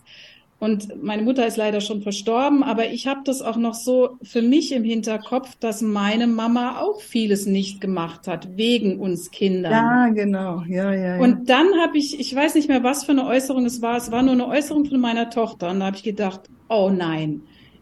Und 0.57 1.03
meine 1.03 1.21
Mutter 1.21 1.45
ist 1.45 1.57
leider 1.57 1.81
schon 1.81 2.01
verstorben, 2.01 2.63
aber 2.63 2.91
ich 2.91 3.07
habe 3.07 3.19
das 3.25 3.41
auch 3.41 3.57
noch 3.57 3.74
so 3.74 4.17
für 4.24 4.41
mich 4.41 4.71
im 4.71 4.86
Hinterkopf, 4.86 5.57
dass 5.59 5.81
meine 5.81 6.27
Mama 6.27 6.79
auch 6.79 7.01
vieles 7.01 7.45
nicht 7.45 7.81
gemacht 7.81 8.25
hat, 8.29 8.55
wegen 8.55 9.00
uns 9.00 9.31
Kindern. 9.31 9.74
Ja, 9.74 10.07
genau. 10.07 10.63
Ja, 10.65 10.93
ja, 10.93 11.17
ja. 11.17 11.19
Und 11.21 11.50
dann 11.50 11.67
habe 11.81 11.98
ich, 11.98 12.21
ich 12.21 12.33
weiß 12.33 12.55
nicht 12.55 12.69
mehr, 12.69 12.83
was 12.83 13.03
für 13.03 13.12
eine 13.12 13.25
Äußerung 13.25 13.65
es 13.65 13.81
war, 13.81 13.98
es 13.98 14.13
war 14.13 14.24
nur 14.24 14.31
eine 14.31 14.48
Äußerung 14.48 14.86
von 14.86 15.01
meiner 15.01 15.29
Tochter. 15.29 15.71
Und 15.71 15.81
da 15.81 15.88
habe 15.88 15.98
ich 15.98 16.03
gedacht, 16.03 16.41
oh 16.69 16.89
nein, 16.89 17.41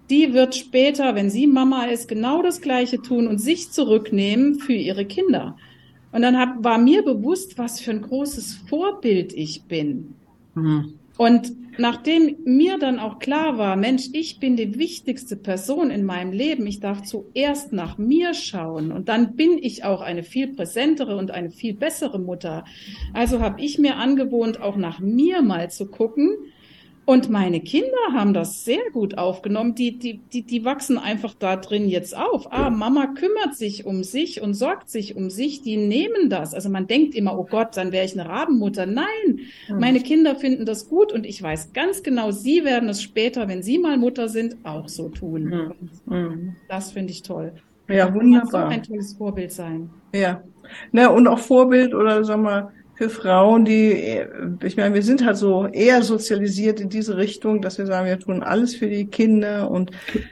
die 0.09 0.33
wird 0.33 0.55
später, 0.55 1.15
wenn 1.15 1.29
sie 1.29 1.47
Mama 1.47 1.85
ist, 1.85 2.07
genau 2.07 2.41
das 2.41 2.61
Gleiche 2.61 3.01
tun 3.01 3.27
und 3.27 3.39
sich 3.39 3.71
zurücknehmen 3.71 4.59
für 4.59 4.73
ihre 4.73 5.05
Kinder. 5.05 5.57
Und 6.11 6.21
dann 6.21 6.37
hab, 6.37 6.63
war 6.63 6.77
mir 6.77 7.03
bewusst, 7.03 7.57
was 7.57 7.79
für 7.79 7.91
ein 7.91 8.01
großes 8.01 8.55
Vorbild 8.69 9.33
ich 9.33 9.63
bin. 9.63 10.15
Mhm. 10.55 10.93
Und 11.17 11.51
nachdem 11.79 12.37
mir 12.45 12.77
dann 12.77 12.99
auch 12.99 13.19
klar 13.19 13.57
war, 13.57 13.75
Mensch, 13.75 14.09
ich 14.13 14.39
bin 14.39 14.55
die 14.55 14.77
wichtigste 14.77 15.35
Person 15.35 15.89
in 15.89 16.05
meinem 16.05 16.31
Leben, 16.31 16.67
ich 16.67 16.79
darf 16.79 17.03
zuerst 17.03 17.73
nach 17.73 17.97
mir 17.97 18.35
schauen 18.35 18.91
und 18.91 19.09
dann 19.09 19.35
bin 19.35 19.57
ich 19.59 19.83
auch 19.83 20.01
eine 20.01 20.23
viel 20.23 20.47
präsentere 20.47 21.17
und 21.17 21.31
eine 21.31 21.49
viel 21.49 21.73
bessere 21.73 22.19
Mutter. 22.19 22.65
Also 23.13 23.39
habe 23.39 23.61
ich 23.61 23.79
mir 23.79 23.97
angewohnt, 23.97 24.61
auch 24.61 24.75
nach 24.75 24.99
mir 24.99 25.41
mal 25.41 25.71
zu 25.71 25.87
gucken 25.87 26.37
Und 27.07 27.29
meine 27.29 27.61
Kinder 27.61 28.11
haben 28.11 28.33
das 28.33 28.65
sehr 28.65 28.91
gut 28.91 29.17
aufgenommen. 29.17 29.75
Die, 29.75 29.97
die, 29.97 30.17
die, 30.17 30.41
die 30.41 30.65
wachsen 30.65 30.97
einfach 30.97 31.33
da 31.33 31.55
drin 31.55 31.87
jetzt 31.87 32.13
auf. 32.17 32.51
Ah, 32.51 32.69
Mama 32.69 33.07
kümmert 33.17 33.55
sich 33.55 33.85
um 33.85 34.03
sich 34.03 34.41
und 34.41 34.55
sorgt 34.55 34.89
sich 34.89 35.15
um 35.15 35.29
sich. 35.29 35.61
Die 35.61 35.77
nehmen 35.77 36.29
das. 36.29 36.53
Also 36.53 36.69
man 36.69 36.85
denkt 36.85 37.15
immer, 37.15 37.39
oh 37.39 37.45
Gott, 37.49 37.77
dann 37.77 37.93
wäre 37.93 38.03
ich 38.03 38.19
eine 38.19 38.27
Rabenmutter. 38.27 38.85
Nein, 38.85 39.39
meine 39.69 40.01
Kinder 40.01 40.35
finden 40.35 40.65
das 40.65 40.89
gut 40.89 41.13
und 41.13 41.25
ich 41.25 41.41
weiß 41.41 41.71
ganz 41.71 42.03
genau, 42.03 42.31
sie 42.31 42.65
werden 42.65 42.89
es 42.89 43.01
später, 43.01 43.47
wenn 43.47 43.63
sie 43.63 43.79
mal 43.79 43.95
Mutter 43.95 44.27
sind, 44.27 44.57
auch 44.63 44.89
so 44.89 45.07
tun. 45.07 45.71
Mhm. 46.07 46.57
Das 46.67 46.91
finde 46.91 47.13
ich 47.13 47.23
toll. 47.23 47.53
Ja, 47.87 48.13
wunderbar. 48.13 48.49
So 48.49 48.57
ein 48.57 48.83
tolles 48.83 49.13
Vorbild 49.13 49.53
sein. 49.53 49.89
Ja. 50.13 50.43
Na, 50.91 51.07
und 51.07 51.25
auch 51.27 51.39
Vorbild 51.39 51.93
oder 51.93 52.25
sag 52.25 52.41
mal, 52.41 52.73
für 52.97 53.09
Frauen, 53.11 53.63
die, 53.63 54.25
ich 54.63 54.75
meine, 54.75 54.95
wir 54.95 55.03
sind 55.03 55.23
halt 55.23 55.37
so 55.37 55.67
eher 55.67 56.01
sozialisiert 56.01 56.79
in 56.79 56.89
diese 56.89 57.15
Richtung, 57.15 57.61
dass 57.61 57.77
wir 57.77 57.85
sagen, 57.85 58.07
wir 58.07 58.19
tun 58.19 58.41
alles 58.41 58.75
für 58.75 58.87
die 58.87 59.05
Kinder 59.05 59.69
und 59.69 59.91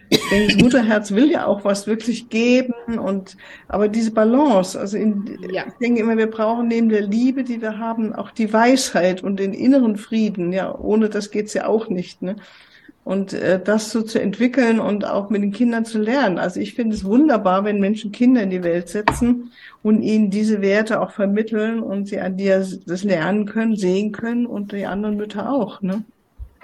ich 0.10 0.19
denke, 0.29 0.53
das 0.53 0.63
Mutterherz 0.63 1.12
will 1.12 1.29
ja 1.29 1.45
auch 1.45 1.63
was 1.63 1.86
wirklich 1.86 2.29
geben 2.29 2.74
und, 2.98 3.38
aber 3.67 3.88
diese 3.88 4.12
Balance, 4.12 4.79
also 4.79 4.98
in, 4.98 5.38
ja. 5.51 5.65
ich 5.67 5.74
denke 5.79 6.01
immer, 6.01 6.17
wir 6.17 6.29
brauchen 6.29 6.67
neben 6.67 6.89
der 6.89 7.01
Liebe, 7.01 7.43
die 7.43 7.62
wir 7.62 7.77
haben, 7.77 8.13
auch 8.13 8.31
die 8.31 8.51
Weisheit 8.51 9.22
und 9.22 9.39
den 9.39 9.53
inneren 9.53 9.95
Frieden, 9.95 10.51
ja, 10.51 10.75
ohne 10.75 11.10
das 11.10 11.29
geht's 11.29 11.53
ja 11.53 11.67
auch 11.67 11.89
nicht, 11.89 12.24
ne? 12.24 12.36
Und 13.05 13.31
äh, 13.31 13.62
das 13.63 13.91
so 13.91 14.01
zu 14.01 14.19
entwickeln 14.19 14.81
und 14.81 15.05
auch 15.05 15.29
mit 15.29 15.41
den 15.41 15.53
Kindern 15.53 15.85
zu 15.85 16.00
lernen. 16.00 16.38
Also 16.38 16.59
ich 16.59 16.74
finde 16.74 16.95
es 16.95 17.05
wunderbar, 17.05 17.63
wenn 17.63 17.79
Menschen 17.79 18.12
Kinder 18.12 18.43
in 18.43 18.50
die 18.50 18.63
Welt 18.63 18.89
setzen 18.89 19.51
und 19.81 20.01
ihnen 20.01 20.31
diese 20.31 20.62
Werte 20.62 21.00
auch 21.00 21.12
vermitteln 21.12 21.79
und 21.79 22.07
sie 22.07 22.19
an 22.19 22.35
dir 22.35 22.67
das 22.85 23.03
lernen 23.03 23.45
können, 23.45 23.77
sehen 23.77 24.12
können 24.12 24.45
und 24.45 24.74
die 24.74 24.85
anderen 24.85 25.15
Mütter 25.15 25.53
auch. 25.53 25.81
Ne? 25.81 26.03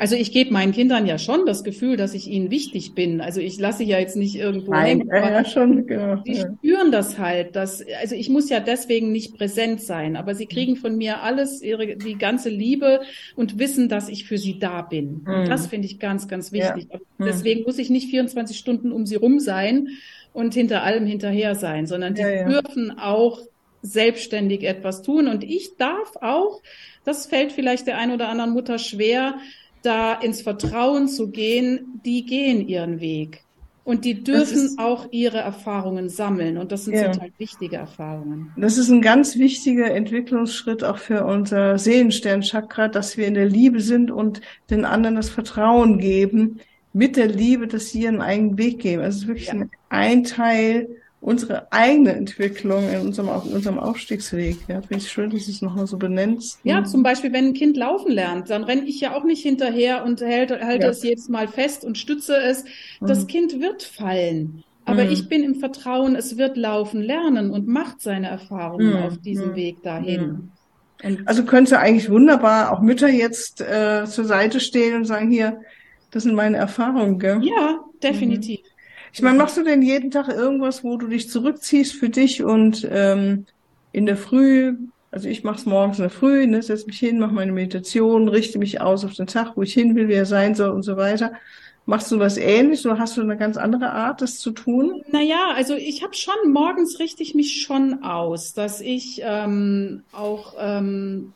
Also 0.01 0.15
ich 0.15 0.31
gebe 0.31 0.51
meinen 0.51 0.71
Kindern 0.71 1.05
ja 1.05 1.19
schon 1.19 1.45
das 1.45 1.63
Gefühl, 1.63 1.95
dass 1.95 2.15
ich 2.15 2.27
ihnen 2.27 2.49
wichtig 2.49 2.95
bin. 2.95 3.21
Also 3.21 3.39
ich 3.39 3.59
lasse 3.59 3.83
ja 3.83 3.99
jetzt 3.99 4.15
nicht 4.15 4.33
irgendwo 4.33 4.71
Nein, 4.71 5.07
hängen. 5.07 5.09
Ja, 5.09 5.45
schon, 5.45 5.85
genau. 5.85 6.15
Die 6.23 6.37
spüren 6.37 6.91
das 6.91 7.19
halt. 7.19 7.55
Dass, 7.55 7.85
also 8.01 8.15
ich 8.15 8.27
muss 8.27 8.49
ja 8.49 8.59
deswegen 8.59 9.11
nicht 9.11 9.37
präsent 9.37 9.79
sein, 9.79 10.15
aber 10.15 10.33
sie 10.33 10.47
kriegen 10.47 10.75
von 10.75 10.97
mir 10.97 11.21
alles, 11.21 11.61
ihre, 11.61 11.97
die 11.97 12.17
ganze 12.17 12.49
Liebe 12.49 13.01
und 13.35 13.59
wissen, 13.59 13.89
dass 13.89 14.09
ich 14.09 14.25
für 14.25 14.39
sie 14.39 14.57
da 14.57 14.81
bin. 14.81 15.23
Mhm. 15.23 15.45
Das 15.47 15.67
finde 15.67 15.85
ich 15.85 15.99
ganz, 15.99 16.27
ganz 16.27 16.51
wichtig. 16.51 16.87
Ja. 16.91 16.97
Mhm. 17.19 17.25
Deswegen 17.25 17.61
muss 17.61 17.77
ich 17.77 17.91
nicht 17.91 18.09
24 18.09 18.57
Stunden 18.57 18.91
um 18.91 19.05
sie 19.05 19.17
rum 19.17 19.39
sein 19.39 19.89
und 20.33 20.55
hinter 20.55 20.81
allem 20.81 21.05
hinterher 21.05 21.53
sein, 21.53 21.85
sondern 21.85 22.15
die 22.15 22.21
ja, 22.21 22.29
ja. 22.31 22.49
dürfen 22.49 22.97
auch 22.97 23.37
selbstständig 23.83 24.63
etwas 24.63 25.03
tun. 25.03 25.27
Und 25.27 25.43
ich 25.43 25.77
darf 25.77 26.15
auch, 26.21 26.63
das 27.03 27.27
fällt 27.27 27.51
vielleicht 27.51 27.85
der 27.85 27.99
ein 27.99 28.09
oder 28.09 28.29
anderen 28.29 28.49
Mutter 28.49 28.79
schwer, 28.79 29.35
da 29.81 30.13
ins 30.13 30.41
Vertrauen 30.41 31.07
zu 31.07 31.29
gehen, 31.29 32.01
die 32.05 32.25
gehen 32.25 32.67
ihren 32.67 32.99
Weg. 32.99 33.43
Und 33.83 34.05
die 34.05 34.23
dürfen 34.23 34.77
auch 34.77 35.07
ihre 35.09 35.39
Erfahrungen 35.39 36.07
sammeln. 36.07 36.59
Und 36.59 36.71
das 36.71 36.85
sind 36.85 36.93
ja. 36.93 37.11
total 37.11 37.31
wichtige 37.39 37.77
Erfahrungen. 37.77 38.51
Das 38.55 38.77
ist 38.77 38.89
ein 38.89 39.01
ganz 39.01 39.37
wichtiger 39.37 39.89
Entwicklungsschritt 39.89 40.83
auch 40.83 40.99
für 40.99 41.25
unser 41.25 41.79
Seelenstern-Chakra, 41.79 42.89
dass 42.89 43.17
wir 43.17 43.25
in 43.25 43.33
der 43.33 43.47
Liebe 43.47 43.81
sind 43.81 44.11
und 44.11 44.41
den 44.69 44.85
anderen 44.85 45.15
das 45.15 45.31
Vertrauen 45.31 45.97
geben, 45.97 46.59
mit 46.93 47.15
der 47.15 47.27
Liebe, 47.27 47.67
dass 47.67 47.89
sie 47.89 48.03
ihren 48.03 48.21
eigenen 48.21 48.57
Weg 48.57 48.79
gehen. 48.79 48.99
Also 48.99 49.17
es 49.17 49.21
ist 49.23 49.27
wirklich 49.27 49.47
ja. 49.47 49.53
ein, 49.53 49.71
ein 49.89 50.23
Teil 50.25 50.87
unsere 51.21 51.71
eigene 51.71 52.13
Entwicklung 52.13 52.89
in 52.89 52.99
unserem, 52.99 53.29
auf 53.29 53.45
unserem 53.45 53.77
Aufstiegsweg. 53.77 54.57
Ja, 54.67 54.81
finde 54.81 54.97
ich 54.97 55.11
schön, 55.11 55.29
dass 55.29 55.45
du 55.45 55.51
es 55.51 55.61
nochmal 55.61 55.85
so 55.85 55.97
benennst. 55.97 56.59
Ja, 56.63 56.83
zum 56.83 57.03
Beispiel, 57.03 57.31
wenn 57.31 57.45
ein 57.49 57.53
Kind 57.53 57.77
laufen 57.77 58.11
lernt, 58.11 58.49
dann 58.49 58.63
renne 58.63 58.85
ich 58.85 58.99
ja 58.99 59.15
auch 59.15 59.23
nicht 59.23 59.43
hinterher 59.43 60.03
und 60.03 60.19
halte, 60.21 60.59
halte 60.65 60.85
ja. 60.85 60.91
es 60.91 61.03
jedes 61.03 61.29
Mal 61.29 61.47
fest 61.47 61.85
und 61.85 61.99
stütze 61.99 62.35
es. 62.35 62.65
Das 62.99 63.23
mhm. 63.23 63.27
Kind 63.27 63.61
wird 63.61 63.83
fallen. 63.83 64.63
Aber 64.83 65.03
mhm. 65.03 65.11
ich 65.11 65.29
bin 65.29 65.43
im 65.43 65.55
Vertrauen, 65.55 66.15
es 66.15 66.37
wird 66.37 66.57
laufen 66.57 67.03
lernen 67.03 67.51
und 67.51 67.67
macht 67.67 68.01
seine 68.01 68.27
Erfahrungen 68.27 68.97
mhm. 68.97 69.03
auf 69.03 69.17
diesem 69.19 69.51
mhm. 69.51 69.55
Weg 69.55 69.83
dahin. 69.83 70.51
Mhm. 71.03 71.19
also 71.25 71.43
könnte 71.45 71.79
eigentlich 71.79 72.09
wunderbar 72.09 72.71
auch 72.71 72.81
Mütter 72.81 73.09
jetzt 73.09 73.61
äh, 73.61 74.05
zur 74.05 74.25
Seite 74.25 74.59
stehen 74.59 74.95
und 74.95 75.05
sagen, 75.05 75.29
hier, 75.29 75.61
das 76.09 76.23
sind 76.23 76.33
meine 76.33 76.57
Erfahrungen, 76.57 77.19
gell? 77.19 77.41
Ja, 77.43 77.79
definitiv. 78.01 78.61
Ich 79.13 79.21
meine, 79.21 79.37
machst 79.37 79.57
du 79.57 79.63
denn 79.63 79.81
jeden 79.81 80.11
Tag 80.11 80.29
irgendwas, 80.29 80.83
wo 80.83 80.97
du 80.97 81.07
dich 81.07 81.29
zurückziehst 81.29 81.93
für 81.93 82.09
dich 82.09 82.43
und 82.43 82.87
ähm, 82.89 83.45
in 83.91 84.05
der 84.05 84.15
Früh, 84.15 84.75
also 85.11 85.27
ich 85.27 85.43
mache 85.43 85.57
es 85.57 85.65
morgens 85.65 85.97
in 85.97 86.03
der 86.03 86.11
Früh, 86.11 86.47
ne, 86.47 86.61
setze 86.61 86.85
mich 86.85 86.99
hin, 86.99 87.19
mache 87.19 87.33
meine 87.33 87.51
Meditation, 87.51 88.29
richte 88.29 88.57
mich 88.57 88.79
aus 88.79 89.03
auf 89.03 89.13
den 89.13 89.27
Tag, 89.27 89.57
wo 89.57 89.63
ich 89.63 89.73
hin 89.73 89.95
will, 89.95 90.07
wie 90.07 90.13
er 90.13 90.25
sein 90.25 90.55
soll 90.55 90.69
und 90.69 90.83
so 90.83 90.95
weiter. 90.95 91.33
Machst 91.85 92.11
du 92.11 92.19
was 92.19 92.37
ähnliches 92.37 92.85
oder 92.85 92.99
hast 92.99 93.17
du 93.17 93.21
eine 93.21 93.37
ganz 93.37 93.57
andere 93.57 93.91
Art, 93.91 94.21
das 94.21 94.39
zu 94.39 94.51
tun? 94.51 95.03
Naja, 95.11 95.51
also 95.55 95.75
ich 95.75 96.03
habe 96.03 96.13
schon, 96.13 96.51
morgens 96.51 96.99
richte 96.99 97.23
ich 97.23 97.35
mich 97.35 97.61
schon 97.61 98.03
aus, 98.03 98.53
dass 98.53 98.79
ich 98.79 99.21
ähm, 99.25 100.03
auch 100.13 100.53
ähm, 100.59 101.33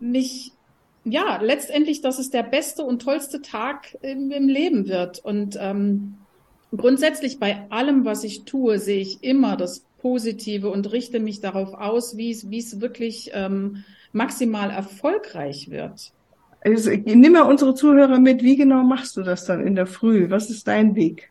mich 0.00 0.52
ja, 1.04 1.38
letztendlich, 1.40 2.00
dass 2.00 2.18
es 2.18 2.30
der 2.30 2.42
beste 2.42 2.82
und 2.82 3.02
tollste 3.02 3.42
Tag 3.42 3.96
im, 4.00 4.30
im 4.30 4.48
Leben 4.48 4.88
wird. 4.88 5.18
Und 5.18 5.56
ähm, 5.60 6.16
grundsätzlich 6.76 7.38
bei 7.38 7.66
allem, 7.70 8.04
was 8.04 8.24
ich 8.24 8.44
tue, 8.44 8.78
sehe 8.78 9.00
ich 9.00 9.22
immer 9.22 9.56
das 9.56 9.84
Positive 9.98 10.70
und 10.70 10.92
richte 10.92 11.20
mich 11.20 11.40
darauf 11.40 11.74
aus, 11.74 12.16
wie 12.16 12.30
es, 12.30 12.50
wie 12.50 12.58
es 12.58 12.80
wirklich 12.80 13.30
ähm, 13.32 13.84
maximal 14.12 14.70
erfolgreich 14.70 15.70
wird. 15.70 16.12
Also, 16.60 16.90
nimm 16.90 17.32
mal 17.32 17.42
unsere 17.42 17.74
Zuhörer 17.74 18.18
mit. 18.18 18.42
Wie 18.42 18.56
genau 18.56 18.82
machst 18.82 19.16
du 19.16 19.22
das 19.22 19.44
dann 19.44 19.66
in 19.66 19.74
der 19.74 19.86
Früh? 19.86 20.30
Was 20.30 20.50
ist 20.50 20.66
dein 20.66 20.94
Weg? 20.94 21.30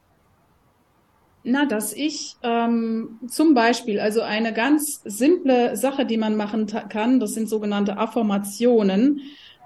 Na, 1.44 1.66
dass 1.66 1.92
ich 1.92 2.38
ähm, 2.42 3.20
zum 3.28 3.54
Beispiel, 3.54 4.00
also 4.00 4.22
eine 4.22 4.54
ganz 4.54 5.02
simple 5.04 5.76
Sache, 5.76 6.06
die 6.06 6.18
man 6.18 6.38
machen 6.38 6.68
kann, 6.88 7.20
das 7.20 7.34
sind 7.34 7.50
sogenannte 7.50 7.98
Affirmationen 7.98 9.22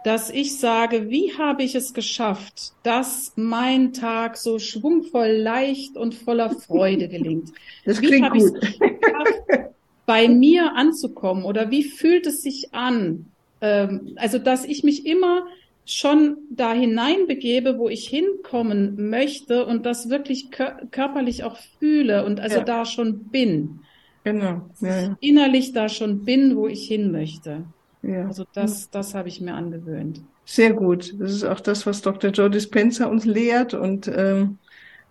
dass 0.07 0.29
ich 0.29 0.57
sage, 0.57 1.09
wie 1.09 1.37
habe 1.37 1.63
ich 1.63 1.75
es 1.75 1.93
geschafft, 1.93 2.71
dass 2.83 3.33
mein 3.35 3.91
Tag 3.91 4.37
so 4.37 4.57
schwungvoll, 4.57 5.27
leicht 5.31 5.97
und 5.97 6.15
voller 6.15 6.49
Freude 6.49 7.09
gelingt? 7.09 7.51
Das 7.83 7.99
klingt 7.99 8.15
wie 8.15 8.23
habe 8.23 8.39
gut. 8.39 8.63
Ich 8.63 8.69
es 8.69 8.79
geschafft, 8.79 9.73
bei 10.05 10.29
mir 10.29 10.75
anzukommen 10.75 11.43
oder 11.43 11.71
wie 11.71 11.83
fühlt 11.83 12.25
es 12.25 12.41
sich 12.41 12.73
an? 12.73 13.25
Ähm, 13.59 14.13
also, 14.15 14.37
dass 14.37 14.63
ich 14.63 14.85
mich 14.85 15.05
immer 15.05 15.45
schon 15.83 16.37
da 16.51 16.71
hineinbegebe, 16.71 17.77
wo 17.77 17.89
ich 17.89 18.07
hinkommen 18.07 19.09
möchte 19.09 19.65
und 19.65 19.85
das 19.85 20.09
wirklich 20.09 20.51
kör 20.51 20.83
körperlich 20.89 21.43
auch 21.43 21.57
fühle 21.79 22.23
und 22.23 22.39
also 22.39 22.59
ja. 22.59 22.63
da 22.63 22.85
schon 22.85 23.25
bin. 23.25 23.81
Genau. 24.23 24.69
Ja, 24.79 25.01
ja. 25.01 25.17
Innerlich 25.19 25.73
da 25.73 25.89
schon 25.89 26.23
bin, 26.23 26.55
wo 26.55 26.67
ich 26.67 26.87
hin 26.87 27.11
möchte. 27.11 27.65
Ja. 28.07 28.25
Also 28.25 28.45
das, 28.53 28.89
das 28.89 29.13
habe 29.13 29.27
ich 29.27 29.41
mir 29.41 29.53
angewöhnt. 29.53 30.21
Sehr 30.45 30.73
gut. 30.73 31.13
Das 31.19 31.33
ist 31.33 31.43
auch 31.43 31.59
das, 31.59 31.85
was 31.85 32.01
Dr. 32.01 32.31
Joe 32.31 32.49
Dispenza 32.49 33.05
uns 33.05 33.25
lehrt. 33.25 33.73
Und 33.73 34.07
ähm, 34.07 34.57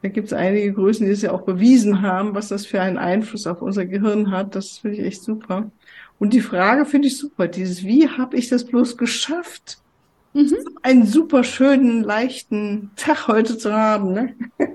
da 0.01 0.09
gibt 0.09 0.29
es 0.29 0.33
einige 0.33 0.73
Größen, 0.73 1.05
die 1.05 1.13
es 1.13 1.21
ja 1.21 1.33
auch 1.33 1.43
bewiesen 1.43 2.01
haben, 2.01 2.35
was 2.35 2.49
das 2.49 2.65
für 2.65 2.81
einen 2.81 2.97
Einfluss 2.97 3.47
auf 3.47 3.61
unser 3.61 3.85
Gehirn 3.85 4.31
hat. 4.31 4.55
Das 4.55 4.79
finde 4.79 4.97
ich 4.97 5.05
echt 5.05 5.23
super. 5.23 5.71
Und 6.19 6.33
die 6.33 6.41
Frage 6.41 6.87
finde 6.87 7.09
ich 7.09 7.19
super. 7.19 7.49
Dieses, 7.49 7.85
wie 7.85 8.09
habe 8.09 8.37
ich 8.37 8.49
das 8.49 8.65
bloß 8.65 8.97
geschafft? 8.97 9.79
Mhm. 10.37 10.55
Einen 10.83 11.07
super 11.07 11.45
schönen, 11.45 12.03
leichten 12.03 12.91
Tag 12.97 13.27
heute 13.27 13.57
zu 13.57 13.73
haben. 13.73 14.13
Ne? 14.13 14.35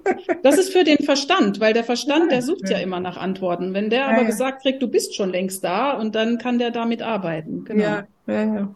Das 0.44 0.58
ist 0.58 0.74
für 0.74 0.84
den 0.84 0.98
Verstand, 1.06 1.60
weil 1.60 1.74
der 1.74 1.84
Verstand, 1.84 2.24
ja, 2.24 2.30
der 2.30 2.42
sucht 2.42 2.70
ja. 2.70 2.78
ja. 2.78 2.84
immer 2.84 3.00
nach 3.00 3.18
Antworten. 3.18 3.76
Wenn 3.76 3.92
der 3.92 4.00
ja, 4.00 4.08
aber 4.08 4.26
gesagt 4.26 4.64
kriegt, 4.64 4.82
du 4.82 4.88
bist 4.88 5.16
schon 5.16 5.30
längst 5.30 5.64
da 5.64 5.92
und 5.92 6.16
dann 6.16 6.40
kann 6.40 6.58
der 6.58 6.72
damit 6.72 7.04
arbeiten. 7.04 7.64
Genau. 7.64 7.84
Ja, 7.84 8.08
ja, 8.26 8.44
ja. 8.44 8.76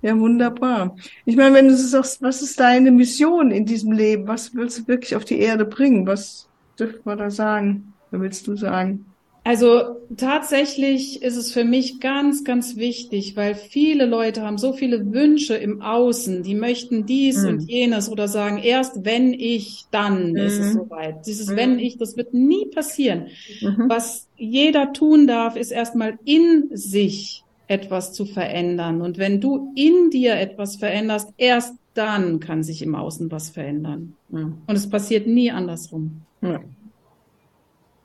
Ja, 0.00 0.18
wunderbar. 0.18 0.94
Ich 1.24 1.36
meine, 1.36 1.56
wenn 1.56 1.68
du 1.68 1.76
sagst, 1.76 2.22
was 2.22 2.42
ist 2.42 2.60
deine 2.60 2.92
Mission 2.92 3.50
in 3.50 3.66
diesem 3.66 3.90
Leben? 3.90 4.28
Was 4.28 4.54
willst 4.54 4.78
du 4.78 4.88
wirklich 4.88 5.16
auf 5.16 5.24
die 5.24 5.40
Erde 5.40 5.64
bringen? 5.64 6.06
Was 6.06 6.48
dürfen 6.78 7.00
wir 7.04 7.16
da 7.16 7.30
sagen? 7.30 7.92
Was 8.12 8.20
willst 8.20 8.46
du 8.46 8.54
sagen? 8.54 9.06
Also 9.48 9.96
tatsächlich 10.14 11.22
ist 11.22 11.36
es 11.36 11.54
für 11.54 11.64
mich 11.64 12.00
ganz, 12.00 12.44
ganz 12.44 12.76
wichtig, 12.76 13.34
weil 13.34 13.54
viele 13.54 14.04
Leute 14.04 14.42
haben 14.42 14.58
so 14.58 14.74
viele 14.74 15.10
Wünsche 15.10 15.54
im 15.54 15.80
Außen, 15.80 16.42
die 16.42 16.54
möchten 16.54 17.06
dies 17.06 17.38
mhm. 17.38 17.48
und 17.48 17.60
jenes 17.62 18.10
oder 18.10 18.28
sagen, 18.28 18.58
erst 18.58 19.06
wenn 19.06 19.32
ich, 19.32 19.86
dann 19.90 20.32
mhm. 20.32 20.36
ist 20.36 20.58
es 20.58 20.74
soweit. 20.74 21.26
Dieses 21.26 21.48
mhm. 21.48 21.56
wenn 21.56 21.78
ich, 21.78 21.96
das 21.96 22.18
wird 22.18 22.34
nie 22.34 22.66
passieren. 22.66 23.28
Mhm. 23.62 23.86
Was 23.88 24.28
jeder 24.36 24.92
tun 24.92 25.26
darf, 25.26 25.56
ist 25.56 25.70
erstmal 25.70 26.18
in 26.26 26.68
sich 26.74 27.42
etwas 27.68 28.12
zu 28.12 28.26
verändern. 28.26 29.00
Und 29.00 29.16
wenn 29.16 29.40
du 29.40 29.72
in 29.74 30.10
dir 30.10 30.34
etwas 30.34 30.76
veränderst, 30.76 31.32
erst 31.38 31.74
dann 31.94 32.40
kann 32.40 32.62
sich 32.62 32.82
im 32.82 32.94
Außen 32.94 33.30
was 33.30 33.48
verändern. 33.48 34.12
Und 34.30 34.76
es 34.76 34.90
passiert 34.90 35.26
nie 35.26 35.50
andersrum. 35.50 36.20
Ja. 36.42 36.60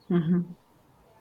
Mhm. 0.07 0.45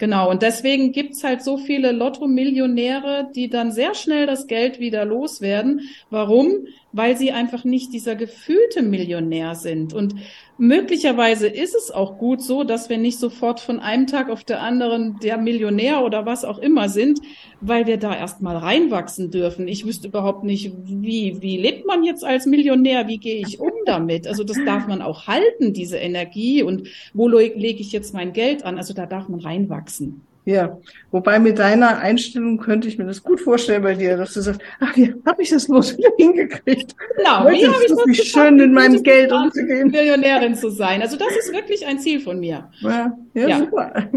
Genau, 0.03 0.29
und 0.29 0.43
deswegen 0.43 0.91
gibt's 0.91 1.23
halt 1.23 1.45
so 1.45 1.59
viele 1.59 1.93
Lotto-Millionäre, 1.93 3.31
die 3.37 3.49
dann 3.49 3.71
sehr 3.71 3.95
schnell 3.95 4.27
das 4.27 4.49
Geld 4.49 4.81
wieder 4.81 5.05
loswerden. 5.05 5.83
Warum? 6.11 6.67
Weil 6.93 7.17
sie 7.17 7.33
einfach 7.33 7.65
nicht 7.65 7.93
dieser 7.93 8.17
gefühlte 8.17 8.83
Millionär 8.83 9.55
sind. 9.55 9.95
Und 9.95 10.15
möglicherweise 10.59 11.49
ist 11.49 11.75
es 11.75 11.91
auch 11.91 12.19
gut 12.19 12.43
so, 12.43 12.65
dass 12.65 12.89
wir 12.89 12.99
nicht 12.99 13.19
sofort 13.19 13.61
von 13.61 13.81
einem 13.81 14.07
Tag 14.07 14.31
auf 14.31 14.45
der 14.45 14.63
anderen 14.63 15.19
der 15.21 15.39
Millionär 15.39 16.05
oder 16.05 16.27
was 16.27 16.45
auch 16.45 16.59
immer 16.59 16.89
sind, 16.89 17.21
weil 17.61 17.87
wir 17.87 17.97
da 17.97 18.15
erstmal 18.17 18.57
reinwachsen 18.57 19.31
dürfen. 19.31 19.69
Ich 19.69 19.87
wüsste 19.87 20.09
überhaupt 20.09 20.45
nicht, 20.45 20.73
wie, 20.85 21.41
wie 21.41 21.57
lebt 21.57 21.87
man 21.87 22.05
jetzt 22.05 22.25
als 22.25 22.47
Millionär? 22.47 23.09
Wie 23.09 23.19
gehe 23.19 23.41
ich 23.41 23.61
um 23.61 23.73
damit? 23.87 24.27
Also 24.27 24.45
das 24.45 24.59
darf 24.65 24.87
man 24.87 25.03
auch 25.03 25.27
halten, 25.27 25.73
diese 25.73 25.97
Energie. 25.97 26.63
Und 26.63 26.89
wo 27.15 27.29
lege 27.29 27.81
ich 27.81 27.93
jetzt 27.93 28.15
mein 28.15 28.33
Geld 28.33 28.65
an? 28.65 28.79
Also 28.79 28.95
da 28.95 29.07
darf 29.07 29.29
man 29.29 29.41
reinwachsen 29.41 29.83
wachsen. 29.83 30.32
Ja, 30.45 30.77
wobei 31.13 31.39
mit 31.39 31.61
deiner 31.61 31.99
Einstellung 31.99 32.59
könnte 32.59 32.89
ich 32.89 32.99
mir 32.99 33.05
das 33.05 33.23
gut 33.23 33.41
vorstellen 33.41 33.83
bei 33.83 33.95
dir, 33.95 34.17
dass 34.17 34.35
du 34.35 34.41
sagst, 34.41 34.61
ach, 34.81 34.97
wie 34.97 35.15
habe 35.25 35.41
ich 35.41 35.51
das 35.51 35.69
bloß 35.69 35.97
wieder 35.97 36.11
hingekriegt? 36.19 36.97
Genau, 37.17 37.49
wie 37.49 37.67
habe 37.67 37.83
ich 37.85 37.89
das 37.89 38.07
wie 38.07 38.15
schön 38.15 38.57
mit 38.57 38.73
meinem 38.73 39.03
Geld 39.05 39.31
umzugehen. 39.31 39.91
Millionärin 39.91 40.57
zu 40.57 40.71
sein. 40.71 41.01
Also 41.01 41.17
das 41.17 41.37
ist 41.37 41.53
wirklich 41.53 41.87
ein 41.87 42.01
Ziel 42.01 42.19
von 42.19 42.41
mir. 42.41 42.69
Ja, 42.81 43.17
ja, 43.35 43.49
ja. 43.49 43.59
super. 43.59 44.11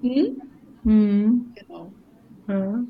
Hm? 0.00 0.40
Hm. 0.84 1.52
Genau. 1.54 1.92
Ja. 2.48 2.82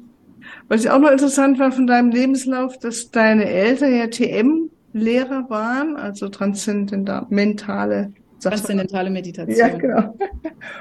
Was 0.68 0.84
ich 0.84 0.90
auch 0.90 1.00
noch 1.00 1.10
interessant 1.10 1.58
war 1.58 1.72
von 1.72 1.88
deinem 1.88 2.10
Lebenslauf, 2.10 2.78
dass 2.78 3.10
deine 3.10 3.46
Eltern 3.46 3.96
ja 3.96 4.06
TM-Lehrer 4.06 5.50
waren, 5.50 5.96
also 5.96 6.28
transzendentale 6.28 8.12
Transzendentale 8.40 9.10
Meditation. 9.10 9.56
Ja, 9.56 9.68
genau. 9.68 10.16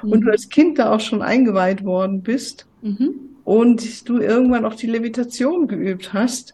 Und 0.02 0.22
du 0.22 0.32
als 0.32 0.50
Kind 0.50 0.80
da 0.80 0.94
auch 0.94 1.00
schon 1.00 1.22
eingeweiht 1.22 1.84
worden 1.84 2.22
bist 2.22 2.66
mhm. 2.82 3.16
und 3.44 4.08
du 4.08 4.20
irgendwann 4.20 4.66
auch 4.66 4.76
die 4.76 4.88
Levitation 4.88 5.68
geübt 5.68 6.14
hast. 6.14 6.54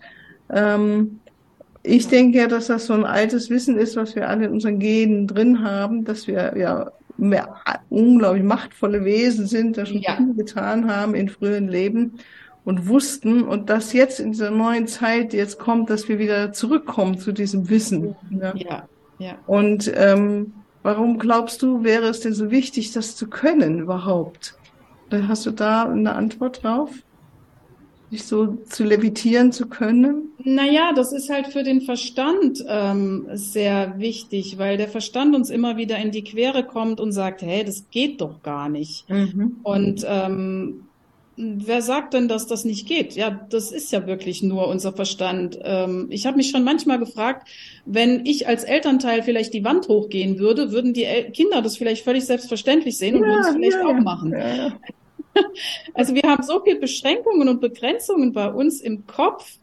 Ähm, 0.50 1.20
ich 1.84 2.08
denke 2.08 2.40
ja, 2.40 2.48
dass 2.48 2.68
das 2.68 2.88
so 2.88 2.94
ein 2.94 3.06
altes 3.06 3.50
Wissen 3.50 3.78
ist, 3.78 3.96
was 3.96 4.16
wir 4.16 4.28
alle 4.28 4.46
in 4.46 4.52
unseren 4.52 4.80
Genen 4.80 5.28
drin 5.28 5.64
haben, 5.64 6.04
dass 6.04 6.28
wir 6.28 6.58
ja 6.58 6.92
mehr 7.18 7.56
unglaublich 7.90 8.44
machtvolle 8.44 9.06
Wesen 9.06 9.46
sind, 9.46 9.78
das 9.78 9.90
schon 9.90 10.02
ja. 10.02 10.18
viel 10.18 10.34
getan 10.34 10.92
haben 10.92 11.16
in 11.16 11.30
früheren 11.30 11.68
Leben 11.68 12.20
und 12.66 12.88
wussten 12.88 13.44
und 13.44 13.70
dass 13.70 13.94
jetzt 13.94 14.20
in 14.20 14.32
dieser 14.32 14.52
neuen 14.52 14.88
Zeit 14.88 15.34
jetzt 15.34 15.60
kommt, 15.60 15.90
dass 15.90 16.10
wir 16.10 16.20
wieder 16.20 16.52
zurückkommen 16.52 17.18
zu 17.18 17.32
diesem 17.32 17.70
Wissen. 17.70 18.16
Ja, 18.32 18.54
ja. 18.56 18.88
ja. 19.20 19.36
Und 19.46 19.92
ähm, 19.96 20.54
Warum 20.86 21.18
glaubst 21.18 21.64
du, 21.64 21.84
wäre 21.84 22.10
es 22.10 22.20
denn 22.20 22.36
so 22.36 22.52
wichtig, 22.52 22.92
das 22.92 23.16
zu 23.16 23.28
können 23.28 23.80
überhaupt? 23.80 24.54
Hast 25.12 25.48
du 25.48 25.50
da 25.50 25.90
eine 25.90 26.14
Antwort 26.14 26.62
drauf? 26.64 26.92
Sich 28.12 28.26
so 28.26 28.60
zu 28.70 28.84
levitieren 28.84 29.52
zu 29.52 29.66
können? 29.66 30.30
Naja, 30.44 30.94
das 30.96 31.12
ist 31.12 31.32
halt 31.32 31.48
für 31.48 31.64
den 31.64 31.82
Verstand 31.82 32.64
ähm, 32.68 33.26
sehr 33.34 33.98
wichtig, 33.98 34.60
weil 34.60 34.78
der 34.78 34.88
Verstand 34.88 35.36
uns 35.36 35.50
immer 35.50 35.76
wieder 35.76 35.98
in 35.98 36.12
die 36.12 36.24
Quere 36.24 36.64
kommt 36.64 37.00
und 37.00 37.14
sagt, 37.14 37.42
hey, 37.42 37.64
das 37.64 37.90
geht 37.90 38.22
doch 38.22 38.44
gar 38.44 38.70
nicht. 38.70 39.10
Mhm. 39.10 39.62
Und 39.64 40.06
ähm, 40.08 40.84
wer 41.38 41.82
sagt 41.82 42.14
denn, 42.14 42.28
dass 42.28 42.48
das 42.48 42.66
nicht 42.66 42.88
geht? 42.88 43.14
Ja, 43.14 43.30
das 43.50 43.72
ist 43.72 43.92
ja 43.92 44.08
wirklich 44.08 44.42
nur 44.42 44.68
unser 44.68 44.94
Verstand. 44.94 45.60
Ähm, 45.62 46.08
ich 46.10 46.26
habe 46.26 46.38
mich 46.38 46.50
schon 46.50 46.64
manchmal 46.64 47.00
gefragt, 47.00 47.48
wenn 47.86 48.26
ich 48.26 48.48
als 48.48 48.64
Elternteil 48.64 49.24
vielleicht 49.24 49.54
die 49.54 49.64
Wand 49.64 49.88
hochgehen 49.88 50.40
würde, 50.40 50.72
würden 50.72 50.94
die 50.94 51.06
Kinder 51.34 51.62
das 51.62 51.78
vielleicht 51.78 52.04
völlig 52.04 52.26
selbstverständlich 52.26 52.98
sehen 52.98 53.16
und 53.16 53.24
ja, 53.24 53.28
würden 53.28 53.46
es 53.46 53.56
vielleicht 53.56 53.78
ja, 53.78 53.88
auch 53.88 54.02
machen. 54.02 54.32
Ja. 54.32 54.74
Also 55.94 56.16
wir 56.16 56.22
haben 56.24 56.44
so 56.44 56.62
viel 56.62 56.80
Beschränkungen 56.80 57.50
und 57.50 57.60
Begrenzungen 57.60 58.32
bei 58.32 58.50
uns 58.50 58.80
im 58.80 59.06
Kopf 59.06 59.58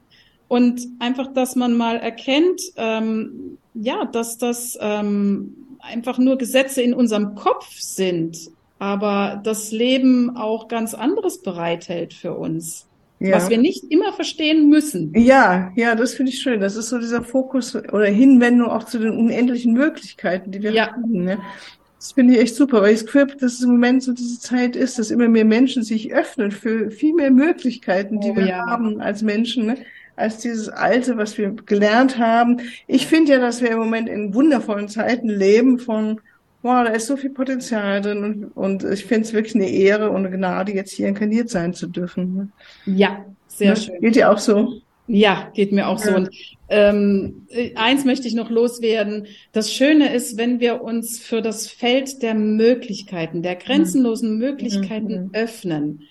und 0.46 0.86
einfach, 0.98 1.32
dass 1.32 1.56
man 1.56 1.78
mal 1.78 1.96
erkennt, 1.96 2.60
ähm, 2.76 3.56
ja, 3.72 4.04
dass 4.04 4.36
das 4.36 4.76
ähm, 4.82 5.78
einfach 5.78 6.18
nur 6.18 6.36
Gesetze 6.36 6.82
in 6.82 6.92
unserem 6.92 7.36
Kopf 7.36 7.74
sind 7.80 8.50
aber 8.82 9.40
das 9.44 9.70
Leben 9.70 10.36
auch 10.36 10.66
ganz 10.66 10.92
anderes 10.92 11.40
bereithält 11.40 12.14
für 12.14 12.34
uns. 12.34 12.88
Ja. 13.20 13.36
Was 13.36 13.48
wir 13.48 13.58
nicht 13.58 13.84
immer 13.92 14.12
verstehen 14.12 14.68
müssen. 14.68 15.12
Ja, 15.14 15.70
ja, 15.76 15.94
das 15.94 16.14
finde 16.14 16.32
ich 16.32 16.40
schön. 16.40 16.58
Das 16.58 16.74
ist 16.74 16.88
so 16.88 16.98
dieser 16.98 17.22
Fokus 17.22 17.76
oder 17.76 18.06
Hinwendung 18.06 18.68
auch 18.68 18.82
zu 18.82 18.98
den 18.98 19.16
unendlichen 19.16 19.72
Möglichkeiten, 19.72 20.50
die 20.50 20.64
wir 20.64 20.72
ja. 20.72 20.90
haben. 20.90 21.22
Ne? 21.22 21.38
Das 21.96 22.10
finde 22.10 22.34
ich 22.34 22.40
echt 22.40 22.56
super, 22.56 22.82
weil 22.82 22.94
ich 22.94 22.98
das 22.98 23.06
Gefühl 23.06 23.20
habe, 23.20 23.36
dass 23.36 23.52
es 23.52 23.62
im 23.62 23.70
Moment 23.70 24.02
so 24.02 24.14
diese 24.14 24.40
Zeit 24.40 24.74
ist, 24.74 24.98
dass 24.98 25.12
immer 25.12 25.28
mehr 25.28 25.44
Menschen 25.44 25.84
sich 25.84 26.12
öffnen 26.12 26.50
für 26.50 26.90
viel 26.90 27.14
mehr 27.14 27.30
Möglichkeiten, 27.30 28.18
die 28.18 28.32
oh, 28.32 28.36
wir 28.36 28.46
ja. 28.46 28.66
haben 28.66 29.00
als 29.00 29.22
Menschen. 29.22 29.66
Ne? 29.66 29.76
als 30.16 30.38
dieses 30.38 30.68
Alte, 30.68 31.16
was 31.16 31.38
wir 31.38 31.52
gelernt 31.52 32.18
haben. 32.18 32.60
Ich 32.86 33.06
finde 33.06 33.32
ja, 33.32 33.38
dass 33.38 33.62
wir 33.62 33.70
im 33.70 33.78
Moment 33.78 34.08
in 34.08 34.34
wundervollen 34.34 34.88
Zeiten 34.88 35.28
leben 35.28 35.78
von 35.78 36.20
wow, 36.62 36.84
da 36.84 36.92
ist 36.92 37.06
so 37.06 37.16
viel 37.16 37.30
Potenzial 37.30 38.00
drin 38.00 38.24
und, 38.24 38.44
und 38.56 38.84
ich 38.84 39.04
finde 39.04 39.22
es 39.22 39.32
wirklich 39.32 39.54
eine 39.54 39.68
Ehre 39.68 40.10
und 40.10 40.24
eine 40.24 40.30
Gnade, 40.30 40.72
jetzt 40.72 40.92
hier 40.92 41.08
inkarniert 41.08 41.50
sein 41.50 41.74
zu 41.74 41.88
dürfen. 41.88 42.34
Ne? 42.34 42.48
Ja, 42.86 43.24
sehr 43.48 43.68
ja, 43.68 43.76
schön. 43.76 44.00
Geht 44.00 44.16
dir 44.16 44.30
auch 44.30 44.38
so? 44.38 44.80
Ja, 45.08 45.50
geht 45.54 45.72
mir 45.72 45.88
auch 45.88 45.98
ja. 46.04 46.10
so. 46.10 46.16
Und 46.16 46.30
ähm, 46.68 47.46
eins 47.74 48.04
möchte 48.04 48.28
ich 48.28 48.34
noch 48.34 48.48
loswerden. 48.48 49.26
Das 49.52 49.72
Schöne 49.72 50.14
ist, 50.14 50.38
wenn 50.38 50.60
wir 50.60 50.82
uns 50.82 51.18
für 51.18 51.42
das 51.42 51.68
Feld 51.68 52.22
der 52.22 52.34
Möglichkeiten, 52.34 53.42
der 53.42 53.56
grenzenlosen 53.56 54.38
Möglichkeiten 54.38 55.24
mhm. 55.24 55.30
öffnen, 55.34 56.02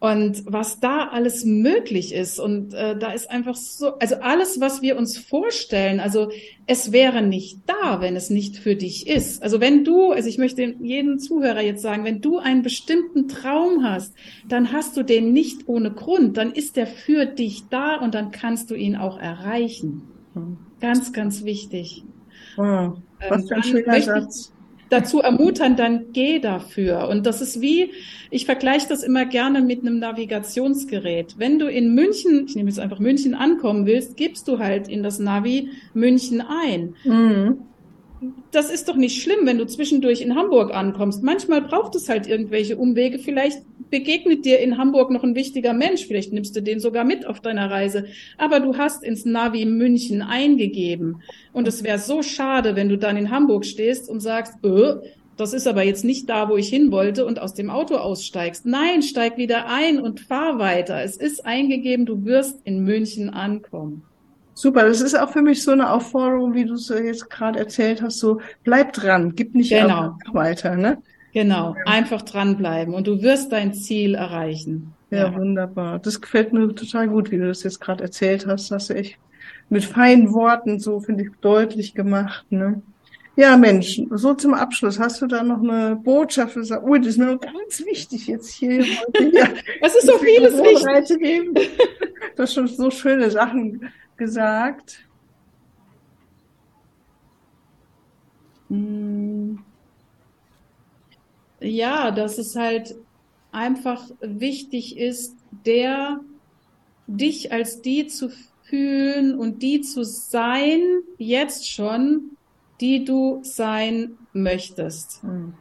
und 0.00 0.44
was 0.46 0.80
da 0.80 1.08
alles 1.08 1.44
möglich 1.44 2.14
ist. 2.14 2.40
Und 2.40 2.72
äh, 2.72 2.98
da 2.98 3.12
ist 3.12 3.30
einfach 3.30 3.54
so, 3.54 3.98
also 3.98 4.16
alles, 4.16 4.58
was 4.58 4.80
wir 4.80 4.96
uns 4.96 5.18
vorstellen, 5.18 6.00
also 6.00 6.30
es 6.66 6.90
wäre 6.90 7.20
nicht 7.20 7.60
da, 7.66 8.00
wenn 8.00 8.16
es 8.16 8.30
nicht 8.30 8.56
für 8.56 8.76
dich 8.76 9.06
ist. 9.06 9.42
Also 9.42 9.60
wenn 9.60 9.84
du, 9.84 10.10
also 10.10 10.26
ich 10.26 10.38
möchte 10.38 10.62
jedem 10.80 11.18
Zuhörer 11.18 11.60
jetzt 11.60 11.82
sagen, 11.82 12.04
wenn 12.04 12.22
du 12.22 12.38
einen 12.38 12.62
bestimmten 12.62 13.28
Traum 13.28 13.84
hast, 13.84 14.14
dann 14.48 14.72
hast 14.72 14.96
du 14.96 15.02
den 15.02 15.34
nicht 15.34 15.68
ohne 15.68 15.90
Grund, 15.90 16.38
dann 16.38 16.50
ist 16.50 16.76
der 16.76 16.86
für 16.86 17.26
dich 17.26 17.64
da 17.68 17.96
und 17.96 18.14
dann 18.14 18.30
kannst 18.30 18.70
du 18.70 18.74
ihn 18.74 18.96
auch 18.96 19.18
erreichen. 19.18 20.02
Ganz, 20.80 21.12
ganz 21.12 21.44
wichtig. 21.44 22.04
Wow, 22.56 22.98
was 23.28 23.46
für 23.48 23.56
ein 23.56 23.62
ähm, 23.64 23.70
schöner 23.70 24.00
Satz 24.00 24.52
dazu 24.90 25.20
ermuntern, 25.20 25.76
dann 25.76 26.12
geh 26.12 26.38
dafür. 26.38 27.08
Und 27.08 27.24
das 27.24 27.40
ist 27.40 27.60
wie, 27.60 27.92
ich 28.30 28.44
vergleiche 28.44 28.88
das 28.88 29.02
immer 29.02 29.24
gerne 29.24 29.62
mit 29.62 29.80
einem 29.80 29.98
Navigationsgerät. 29.98 31.36
Wenn 31.38 31.58
du 31.58 31.66
in 31.66 31.94
München, 31.94 32.44
ich 32.46 32.56
nehme 32.56 32.68
jetzt 32.68 32.80
einfach 32.80 32.98
München 32.98 33.34
ankommen 33.34 33.86
willst, 33.86 34.16
gibst 34.16 34.46
du 34.48 34.58
halt 34.58 34.88
in 34.88 35.02
das 35.02 35.18
Navi 35.18 35.70
München 35.94 36.42
ein. 36.42 36.94
Mhm 37.04 37.69
das 38.50 38.70
ist 38.70 38.88
doch 38.88 38.96
nicht 38.96 39.22
schlimm, 39.22 39.46
wenn 39.46 39.58
du 39.58 39.66
zwischendurch 39.66 40.20
in 40.20 40.34
Hamburg 40.34 40.74
ankommst. 40.74 41.22
Manchmal 41.22 41.62
braucht 41.62 41.94
es 41.94 42.08
halt 42.08 42.26
irgendwelche 42.26 42.76
Umwege. 42.76 43.18
Vielleicht 43.18 43.62
begegnet 43.90 44.44
dir 44.44 44.60
in 44.60 44.76
Hamburg 44.76 45.10
noch 45.10 45.24
ein 45.24 45.34
wichtiger 45.34 45.72
Mensch. 45.72 46.06
Vielleicht 46.06 46.32
nimmst 46.32 46.54
du 46.54 46.62
den 46.62 46.80
sogar 46.80 47.04
mit 47.04 47.26
auf 47.26 47.40
deiner 47.40 47.70
Reise. 47.70 48.06
Aber 48.36 48.60
du 48.60 48.76
hast 48.76 49.02
ins 49.02 49.24
Navi 49.24 49.64
München 49.64 50.20
eingegeben. 50.20 51.22
Und 51.52 51.66
es 51.66 51.82
wäre 51.82 51.98
so 51.98 52.22
schade, 52.22 52.76
wenn 52.76 52.88
du 52.88 52.98
dann 52.98 53.16
in 53.16 53.30
Hamburg 53.30 53.64
stehst 53.64 54.08
und 54.08 54.20
sagst, 54.20 54.64
äh, 54.64 54.96
das 55.36 55.54
ist 55.54 55.66
aber 55.66 55.82
jetzt 55.84 56.04
nicht 56.04 56.28
da, 56.28 56.50
wo 56.50 56.58
ich 56.58 56.68
hin 56.68 56.92
wollte 56.92 57.24
und 57.24 57.40
aus 57.40 57.54
dem 57.54 57.70
Auto 57.70 57.94
aussteigst. 57.94 58.66
Nein, 58.66 59.02
steig 59.02 59.38
wieder 59.38 59.68
ein 59.68 59.98
und 59.98 60.20
fahr 60.20 60.58
weiter. 60.58 61.02
Es 61.02 61.16
ist 61.16 61.46
eingegeben, 61.46 62.04
du 62.04 62.26
wirst 62.26 62.60
in 62.64 62.84
München 62.84 63.30
ankommen. 63.30 64.04
Super, 64.60 64.84
das 64.84 65.00
ist 65.00 65.18
auch 65.18 65.30
für 65.30 65.40
mich 65.40 65.62
so 65.62 65.70
eine 65.70 65.90
Aufforderung, 65.90 66.52
wie 66.52 66.66
du 66.66 66.74
es 66.74 66.90
jetzt 66.90 67.30
gerade 67.30 67.58
erzählt 67.58 68.02
hast, 68.02 68.18
so 68.18 68.42
bleib 68.62 68.92
dran, 68.92 69.34
gib 69.34 69.54
nicht 69.54 69.70
genau. 69.70 70.18
weiter, 70.32 70.76
ne? 70.76 70.98
Genau, 71.32 71.74
ja. 71.78 71.90
einfach 71.90 72.20
dranbleiben 72.20 72.92
und 72.92 73.06
du 73.06 73.22
wirst 73.22 73.52
dein 73.52 73.72
Ziel 73.72 74.14
erreichen. 74.14 74.92
Ja, 75.08 75.30
ja, 75.30 75.34
wunderbar. 75.34 75.98
Das 75.98 76.20
gefällt 76.20 76.52
mir 76.52 76.74
total 76.74 77.08
gut, 77.08 77.30
wie 77.30 77.38
du 77.38 77.48
das 77.48 77.62
jetzt 77.62 77.80
gerade 77.80 78.04
erzählt 78.04 78.46
hast. 78.46 78.70
Das 78.70 78.82
hast 78.82 78.90
du 78.90 78.96
echt 78.96 79.16
mit 79.70 79.82
feinen 79.82 80.34
Worten 80.34 80.78
so, 80.78 81.00
finde 81.00 81.24
ich, 81.24 81.30
deutlich 81.40 81.94
gemacht, 81.94 82.44
ne? 82.50 82.82
Ja, 83.36 83.56
Mensch, 83.56 84.02
so 84.10 84.34
zum 84.34 84.52
Abschluss. 84.52 84.98
Hast 84.98 85.22
du 85.22 85.26
da 85.26 85.42
noch 85.42 85.62
eine 85.62 85.96
Botschaft? 85.96 86.54
Oh, 86.58 86.96
das 86.96 87.06
ist 87.06 87.16
mir 87.16 87.38
ganz 87.38 87.82
wichtig 87.86 88.26
jetzt 88.26 88.50
hier 88.50 88.80
heute. 88.80 89.30
Ja, 89.32 89.48
es 89.80 89.94
ist 89.94 90.06
so 90.06 90.18
vieles 90.18 90.52
wichtig. 90.58 91.54
Du 92.36 92.42
hast 92.42 92.52
schon 92.52 92.68
so 92.68 92.90
schöne 92.90 93.30
Sachen 93.30 93.88
gesagt. 94.20 95.08
Hm. 98.68 99.58
Ja, 101.60 102.10
dass 102.12 102.38
es 102.38 102.54
halt 102.54 102.94
einfach 103.50 104.08
wichtig 104.20 104.96
ist, 104.96 105.36
der 105.66 106.20
dich 107.08 107.50
als 107.50 107.82
die 107.82 108.06
zu 108.06 108.30
fühlen 108.62 109.34
und 109.34 109.62
die 109.62 109.80
zu 109.80 110.04
sein, 110.04 110.82
jetzt 111.18 111.68
schon, 111.68 112.36
die 112.80 113.04
du 113.04 113.40
sein 113.42 114.16
möchtest. 114.32 115.24
Mhm. 115.24 115.54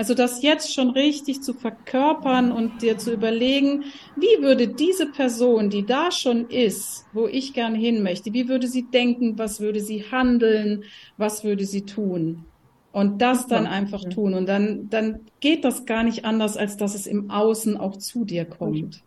Also 0.00 0.14
das 0.14 0.40
jetzt 0.40 0.72
schon 0.72 0.88
richtig 0.88 1.42
zu 1.42 1.52
verkörpern 1.52 2.52
und 2.52 2.80
dir 2.80 2.96
zu 2.96 3.12
überlegen, 3.12 3.84
wie 4.16 4.42
würde 4.42 4.66
diese 4.66 5.04
Person, 5.04 5.68
die 5.68 5.84
da 5.84 6.10
schon 6.10 6.48
ist, 6.48 7.04
wo 7.12 7.26
ich 7.26 7.52
gern 7.52 7.74
hin 7.74 8.02
möchte, 8.02 8.32
wie 8.32 8.48
würde 8.48 8.66
sie 8.66 8.86
denken, 8.90 9.36
was 9.36 9.60
würde 9.60 9.80
sie 9.80 10.04
handeln, 10.10 10.84
was 11.18 11.44
würde 11.44 11.66
sie 11.66 11.82
tun? 11.82 12.46
Und 12.92 13.20
das 13.20 13.46
dann 13.46 13.66
einfach 13.66 14.02
tun. 14.04 14.32
Und 14.32 14.48
dann, 14.48 14.88
dann 14.88 15.20
geht 15.40 15.66
das 15.66 15.84
gar 15.84 16.02
nicht 16.02 16.24
anders, 16.24 16.56
als 16.56 16.78
dass 16.78 16.94
es 16.94 17.06
im 17.06 17.30
Außen 17.30 17.76
auch 17.76 17.98
zu 17.98 18.24
dir 18.24 18.46
kommt. 18.46 19.02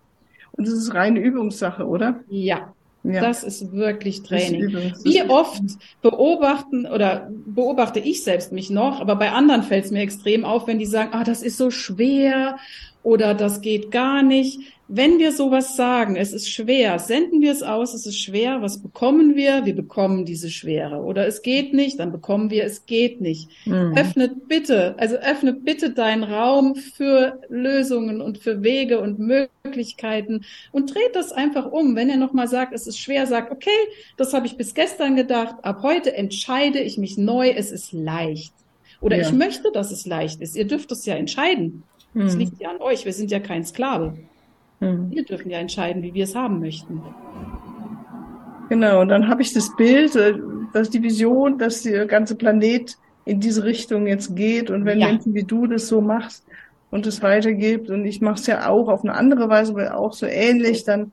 Und 0.52 0.68
das 0.68 0.76
ist 0.76 0.94
reine 0.94 1.22
Übungssache, 1.22 1.88
oder? 1.88 2.20
Ja, 2.30 2.76
ja. 3.04 3.22
Das 3.22 3.44
ist 3.44 3.74
wirklich 3.74 4.24
Training. 4.24 4.70
Ist 4.76 5.04
Wie 5.04 5.22
oft 5.24 5.62
beobachten 6.02 6.86
oder 6.86 7.30
beobachte 7.46 8.00
ich 8.00 8.24
selbst 8.24 8.54
mich 8.54 8.70
noch, 8.70 9.02
aber 9.02 9.18
bei 9.18 9.32
anderen 9.32 9.64
fällt 9.64 9.86
es 9.86 9.92
mir 9.92 10.02
extrem 10.02 10.46
auf, 10.46 10.68
wenn 10.68 10.80
die 10.80 10.86
sagen, 10.86 11.10
ah, 11.12 11.26
das 11.26 11.44
ist 11.44 11.58
so 11.58 11.70
schwer 11.70 12.58
oder 13.04 13.34
das 13.34 13.62
geht 13.62 13.92
gar 13.92 14.24
nicht. 14.24 14.60
Wenn 14.88 15.18
wir 15.18 15.32
sowas 15.32 15.76
sagen, 15.76 16.16
es 16.16 16.34
ist 16.34 16.50
schwer, 16.50 17.00
senden 17.00 17.42
wir 17.42 17.52
es 17.52 17.64
aus, 17.64 17.94
es 17.94 18.06
ist 18.06 18.20
schwer, 18.20 18.62
was 18.62 18.82
bekommen 18.82 19.36
wir? 19.36 19.66
Wir 19.66 19.76
bekommen 19.76 20.26
diese 20.26 20.50
Schwere. 20.50 20.98
Oder 20.98 21.26
es 21.26 21.42
geht 21.42 21.74
nicht, 21.74 22.00
dann 22.00 22.12
bekommen 22.12 22.50
wir, 22.50 22.64
es 22.64 22.86
geht 22.86 23.20
nicht. 23.20 23.50
Mhm. 23.66 23.96
Öffnet 23.98 24.48
bitte, 24.48 24.96
also 24.98 25.16
öffne 25.16 25.54
bitte 25.54 25.92
deinen 25.92 26.24
Raum 26.24 26.76
für 26.76 27.42
Lösungen 27.50 28.22
und 28.22 28.38
für 28.38 28.62
Wege 28.62 29.00
und 29.00 29.20
Möglichkeiten 29.20 30.46
und 30.72 30.94
dreht 30.94 31.16
das 31.16 31.32
einfach 31.32 31.72
um. 31.72 31.96
Wenn 31.96 32.10
er 32.10 32.18
nochmal 32.18 32.48
sagt, 32.48 32.74
es 32.74 32.86
ist 32.86 33.00
schwer, 33.00 33.26
sagt, 33.26 33.52
okay, 33.52 33.70
das 34.18 34.34
habe 34.34 34.46
ich 34.46 34.58
bis 34.58 34.74
gestern 34.74 35.16
gedacht, 35.16 35.56
ab 35.64 35.80
heute 35.82 36.14
entscheide 36.14 36.80
ich 36.80 36.98
mich 36.98 37.18
neu, 37.18 37.50
es 37.50 37.72
ist 37.72 37.94
leicht. 37.94 38.54
Oder 39.04 39.18
ja. 39.18 39.24
ich 39.24 39.34
möchte, 39.34 39.72
dass 39.72 39.92
es 39.92 40.06
leicht 40.06 40.40
ist. 40.40 40.56
Ihr 40.56 40.66
dürft 40.66 40.92
es 40.92 41.06
ja 41.06 41.16
entscheiden. 41.16 41.84
Es 42.16 42.34
mhm. 42.34 42.40
liegt 42.40 42.60
ja 42.60 42.70
an 42.70 42.82
euch. 42.82 43.06
Wir 43.06 43.14
sind 43.14 43.32
ja 43.32 43.40
kein 43.40 43.64
Sklave. 43.66 44.14
Mhm. 44.80 45.12
Wir 45.12 45.24
dürfen 45.24 45.50
ja 45.50 45.60
entscheiden, 45.60 46.04
wie 46.04 46.14
wir 46.14 46.26
es 46.26 46.36
haben 46.36 46.60
möchten. 46.60 47.02
Genau, 48.70 49.02
und 49.02 49.10
dann 49.10 49.28
habe 49.28 49.42
ich 49.42 49.54
das 49.54 49.76
Bild, 49.76 50.16
äh, 50.16 50.34
dass 50.74 50.90
die 50.90 51.04
Vision, 51.04 51.58
dass 51.58 51.84
der 51.84 52.06
ganze 52.06 52.36
Planet 52.36 52.98
in 53.26 53.40
diese 53.40 53.64
Richtung 53.64 54.08
jetzt 54.08 54.36
geht. 54.36 54.70
Und 54.70 54.86
wenn 54.86 55.00
ja. 55.00 55.08
Menschen 55.08 55.34
wie 55.34 55.44
du 55.44 55.68
das 55.68 55.88
so 55.88 56.02
machst 56.02 56.46
und 56.92 57.06
es 57.08 57.22
weitergibt, 57.22 57.90
und 57.90 58.06
ich 58.06 58.22
mache 58.22 58.36
es 58.36 58.48
ja 58.48 58.70
auch 58.70 58.88
auf 58.88 59.04
eine 59.04 59.14
andere 59.14 59.50
Weise, 59.50 59.74
aber 59.74 59.98
auch 59.98 60.14
so 60.14 60.26
ähnlich, 60.26 60.84
dann 60.84 61.12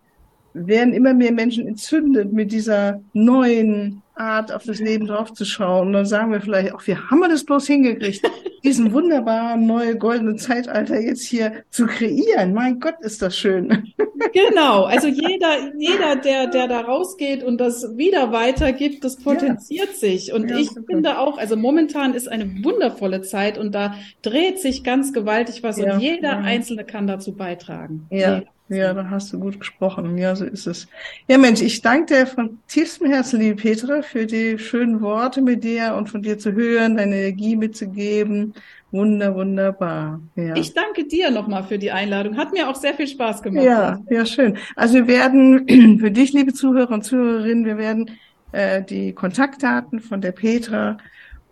werden 0.52 0.92
immer 0.92 1.14
mehr 1.14 1.32
Menschen 1.32 1.66
entzündet 1.66 2.32
mit 2.32 2.52
dieser 2.52 3.00
neuen 3.12 4.02
Art, 4.20 4.52
auf 4.52 4.64
das 4.64 4.78
Leben 4.78 5.06
draufzuschauen. 5.06 5.88
Und 5.88 5.92
dann 5.94 6.04
sagen 6.04 6.30
wir 6.30 6.40
vielleicht 6.40 6.74
auch, 6.74 6.86
wie 6.86 6.94
haben 6.94 7.20
wir 7.20 7.28
das 7.28 7.44
bloß 7.44 7.66
hingekriegt, 7.66 8.20
diesen 8.64 8.92
wunderbaren 8.92 9.66
neue 9.66 9.96
goldene 9.96 10.36
Zeitalter 10.36 11.00
jetzt 11.00 11.24
hier 11.24 11.64
zu 11.70 11.86
kreieren. 11.86 12.52
Mein 12.52 12.78
Gott, 12.78 12.96
ist 13.00 13.22
das 13.22 13.36
schön. 13.36 13.92
Genau. 14.32 14.84
Also 14.90 15.06
jeder, 15.06 15.72
jeder, 15.78 16.16
der, 16.16 16.48
der 16.48 16.66
da 16.66 16.80
rausgeht 16.80 17.42
und 17.42 17.58
das 17.58 17.96
wieder 17.96 18.32
weitergibt, 18.32 19.04
das 19.04 19.16
potenziert 19.16 19.88
ja. 19.88 19.94
sich. 19.94 20.32
Und 20.32 20.50
ja, 20.50 20.58
ich 20.58 20.68
super. 20.68 20.82
finde 20.86 21.18
auch, 21.18 21.38
also 21.38 21.56
momentan 21.56 22.12
ist 22.12 22.28
eine 22.28 22.62
wundervolle 22.62 23.22
Zeit 23.22 23.56
und 23.56 23.72
da 23.74 23.94
dreht 24.20 24.58
sich 24.58 24.82
ganz 24.84 25.12
gewaltig 25.12 25.62
was 25.62 25.78
ja. 25.78 25.94
und 25.94 26.00
jeder 26.00 26.38
Einzelne 26.38 26.84
kann 26.84 27.06
dazu 27.06 27.34
beitragen. 27.34 28.06
Ja. 28.10 28.38
Jeder. 28.38 28.50
Ja, 28.70 28.94
da 28.94 29.10
hast 29.10 29.32
du 29.32 29.40
gut 29.40 29.58
gesprochen. 29.58 30.16
Ja, 30.16 30.36
so 30.36 30.44
ist 30.44 30.68
es. 30.68 30.86
Ja, 31.26 31.38
Mensch, 31.38 31.60
ich 31.60 31.82
danke 31.82 32.14
dir 32.14 32.26
von 32.28 32.60
tiefstem 32.68 33.10
Herzen, 33.10 33.40
liebe 33.40 33.56
Petra, 33.56 34.00
für 34.00 34.26
die 34.26 34.60
schönen 34.60 35.00
Worte 35.00 35.42
mit 35.42 35.64
dir 35.64 35.96
und 35.96 36.08
von 36.08 36.22
dir 36.22 36.38
zu 36.38 36.52
hören, 36.52 36.96
deine 36.96 37.16
Energie 37.16 37.56
mitzugeben. 37.56 38.54
Wunder, 38.92 39.34
wunderbar. 39.34 40.20
Ja. 40.36 40.54
Ich 40.54 40.72
danke 40.72 41.04
dir 41.04 41.32
nochmal 41.32 41.64
für 41.64 41.78
die 41.78 41.90
Einladung. 41.90 42.36
Hat 42.36 42.52
mir 42.52 42.68
auch 42.68 42.76
sehr 42.76 42.94
viel 42.94 43.08
Spaß 43.08 43.42
gemacht. 43.42 43.64
Ja, 43.64 43.98
ja, 44.08 44.24
schön. 44.24 44.56
Also 44.76 44.94
wir 44.94 45.08
werden 45.08 45.98
für 45.98 46.12
dich, 46.12 46.32
liebe 46.32 46.52
Zuhörer 46.52 46.92
und 46.92 47.04
Zuhörerinnen, 47.04 47.64
wir 47.64 47.76
werden 47.76 48.12
äh, 48.52 48.84
die 48.84 49.12
Kontaktdaten 49.12 49.98
von 49.98 50.20
der 50.20 50.32
Petra 50.32 50.96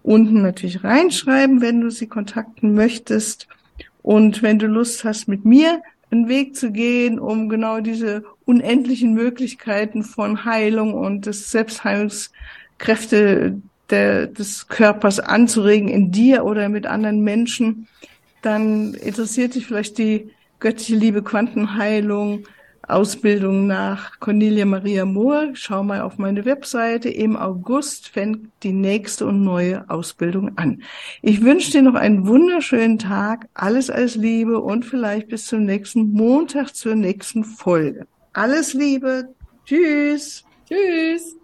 unten 0.05 0.43
natürlich 0.43 0.85
reinschreiben, 0.85 1.61
wenn 1.61 1.81
du 1.81 1.91
sie 1.91 2.07
kontakten 2.07 2.75
möchtest. 2.75 3.49
Und 4.03 4.41
wenn 4.43 4.61
du 4.61 4.69
Lust 4.69 5.03
hast, 5.03 5.27
mit 5.27 5.45
mir 5.45 5.83
einen 6.11 6.29
Weg 6.29 6.57
zu 6.57 6.73
gehen, 6.73 7.19
um 7.19 7.49
genau 7.49 7.81
diese 7.81 8.25
unendlichen 8.45 9.15
Möglichkeiten 9.15 10.03
von 10.03 10.45
Heilung 10.45 10.95
und 10.95 11.27
des 11.27 11.51
Selbstheilungskräfte 11.51 13.61
der, 13.91 14.27
des 14.27 14.69
Körpers 14.69 15.21
anzuregen 15.21 15.89
in 15.89 16.11
dir 16.11 16.45
oder 16.45 16.69
mit 16.69 16.87
anderen 16.87 17.21
Menschen, 17.21 17.89
dann 18.43 18.95
interessiert 18.95 19.55
dich 19.55 19.67
vielleicht 19.67 19.99
die 19.99 20.31
göttliche 20.61 20.97
Liebe 20.97 21.23
Quantenheilung, 21.23 22.45
Ausbildung 22.89 23.67
nach 23.67 24.19
Cornelia 24.19 24.65
Maria 24.65 25.05
Mohr. 25.05 25.51
Schau 25.53 25.83
mal 25.83 26.01
auf 26.01 26.19
meine 26.19 26.45
Webseite. 26.45 27.09
Im 27.09 27.37
August 27.37 28.09
fängt 28.09 28.51
die 28.63 28.73
nächste 28.73 29.27
und 29.27 29.43
neue 29.43 29.89
Ausbildung 29.89 30.57
an. 30.57 30.83
Ich 31.23 31.43
wünsche 31.43 31.71
dir 31.71 31.83
noch 31.83 31.95
einen 31.95 32.27
wunderschönen 32.27 32.99
Tag. 32.99 33.49
Alles 33.55 33.91
als 33.91 34.15
Liebe 34.15 34.61
und 34.61 34.85
vielleicht 34.85 35.29
bis 35.29 35.47
zum 35.47 35.65
nächsten 35.65 36.13
Montag 36.13 36.75
zur 36.75 36.95
nächsten 36.95 37.45
Folge. 37.45 38.07
Alles 38.33 38.75
Liebe. 38.75 39.35
Tschüss. 39.65 40.45
Tschüss. 40.69 41.38